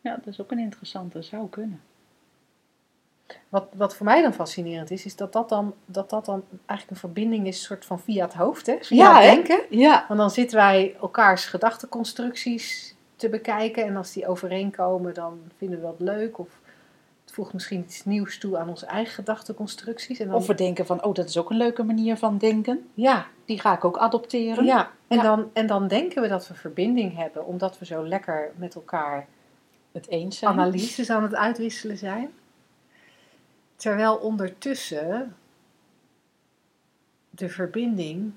[0.00, 1.80] Ja, dat is ook een interessante, zou kunnen.
[3.48, 6.90] Wat, wat voor mij dan fascinerend is, is dat dat dan, dat dat dan eigenlijk
[6.90, 8.76] een verbinding is, soort van via het hoofd, hè?
[8.80, 9.34] Via Ja, het hè?
[9.34, 9.78] denken.
[9.78, 10.04] Ja.
[10.08, 15.84] Want dan zitten wij elkaars gedachteconstructies te bekijken en als die overeenkomen, dan vinden we
[15.84, 16.38] dat leuk.
[16.38, 16.48] Of
[17.26, 20.18] het voegt misschien iets nieuws toe aan onze eigen gedachteconstructies.
[20.18, 22.88] En dan, Of we denken van, oh, dat is ook een leuke manier van denken.
[22.94, 24.64] ja, Die ga ik ook adopteren.
[24.64, 25.22] Ja, en, Ja.
[25.22, 29.26] Dan, en dan denken we dat we verbinding hebben, omdat we zo lekker met elkaar
[29.92, 30.52] Het eens zijn.
[30.52, 32.30] analyses aan het uitwisselen zijn.
[33.76, 35.36] Terwijl ondertussen
[37.30, 38.32] de verbinding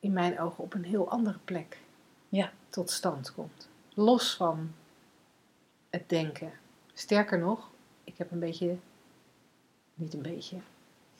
[0.00, 1.78] in mijn ogen op een heel andere plek
[2.28, 2.50] Ja.
[2.68, 3.68] tot stand komt.
[3.94, 4.70] Los van
[5.96, 6.52] het denken.
[6.94, 7.70] Sterker nog,
[8.04, 8.76] ik heb een beetje,
[9.94, 10.56] niet een beetje,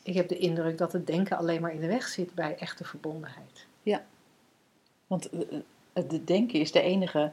[0.03, 2.85] ik heb de indruk dat het denken alleen maar in de weg zit bij echte
[2.85, 3.67] verbondenheid.
[5.07, 5.61] Want eh, eh,
[5.93, 7.33] het denken is de enige,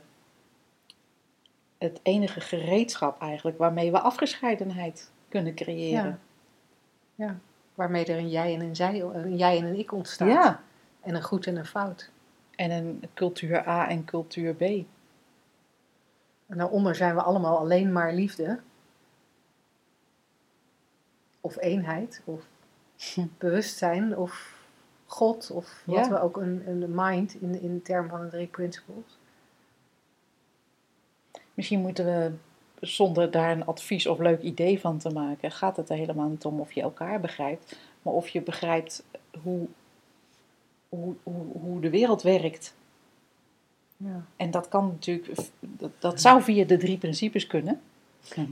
[1.78, 6.20] het enige gereedschap eigenlijk waarmee we afgescheidenheid kunnen creëren.
[7.16, 7.40] Ja.
[7.76, 10.28] Waarmee er een jij en een zij, een jij en een ik ontstaat.
[10.28, 10.64] Ja.
[11.02, 12.10] En een goed en een fout.
[12.56, 14.86] En een cultuur A en cultuur B.
[16.54, 18.60] En daaronder zijn we allemaal alleen maar liefde.
[21.42, 22.22] Of eenheid.
[22.26, 22.42] Of
[23.14, 23.26] Hm.
[23.38, 24.18] bewustzijn.
[24.18, 24.58] Of
[25.06, 25.52] God.
[25.52, 26.10] Of wat Ja.
[26.10, 29.18] we ook een, een mind in, in de term van de drie principles.
[31.54, 32.32] Misschien moeten we,
[32.80, 36.46] zonder daar een advies of leuk idee van te maken, gaat het er helemaal niet
[36.46, 39.04] om of je elkaar begrijpt, maar of je begrijpt
[39.44, 39.68] hoe,
[40.90, 42.76] hoe, hoe, hoe de wereld werkt.
[43.98, 44.26] Ja.
[44.36, 47.82] En dat kan natuurlijk, dat, dat zou via de drie principes kunnen.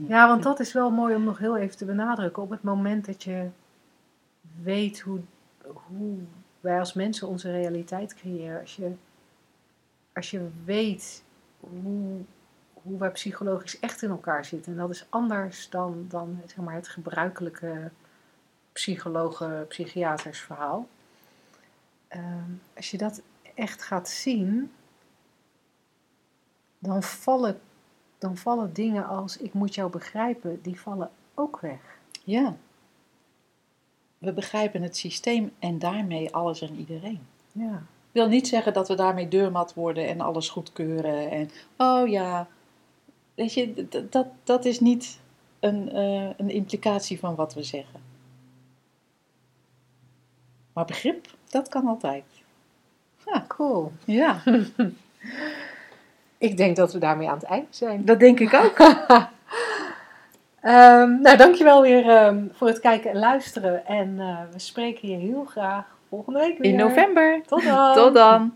[0.08, 2.42] ja, want dat is wel mooi om nog heel even te benadrukken.
[2.42, 3.48] Op het moment dat je
[4.62, 5.20] weet hoe,
[5.62, 6.18] hoe
[6.60, 8.60] wij als mensen onze realiteit creëren.
[8.60, 8.92] Als je,
[10.12, 11.24] als je weet
[11.60, 12.20] hoe, hoe
[12.82, 14.72] hoe wij psychologisch echt in elkaar zitten.
[14.72, 17.90] En dat is anders dan, dan zeg maar, het gebruikelijke
[18.72, 20.88] psychologen, psychiaters verhaal.
[22.08, 23.22] Ehm, als je dat
[23.54, 24.72] echt gaat zien,
[26.82, 27.60] dan vallen,
[28.18, 31.80] dan vallen dingen als ik moet jou begrijpen, die vallen ook weg.
[32.24, 32.56] Ja.
[34.18, 37.20] We begrijpen het systeem en daarmee alles en iedereen.
[37.52, 37.74] Ja.
[37.74, 41.30] Ik wil niet zeggen dat we daarmee deurmat worden en alles goedkeuren.
[41.30, 42.48] En oh ja,
[43.34, 45.20] weet je, dat, dat is niet
[45.60, 48.00] een, eh, een implicatie van wat we zeggen.
[50.72, 52.24] Maar begrip, dat kan altijd.
[53.48, 53.92] Cool.
[54.04, 54.42] Ja,
[56.42, 58.04] Ik denk dat we daarmee aan het einde zijn.
[58.04, 58.76] dat denk ik ook.
[60.62, 63.86] Ehm, nou, dankjewel weer ehm, voor het kijken en luisteren.
[63.86, 66.70] En eh, we spreken je heel graag volgende week weer.
[66.70, 67.42] In november.
[67.46, 67.94] Tot dan.
[68.04, 68.54] Tot dan.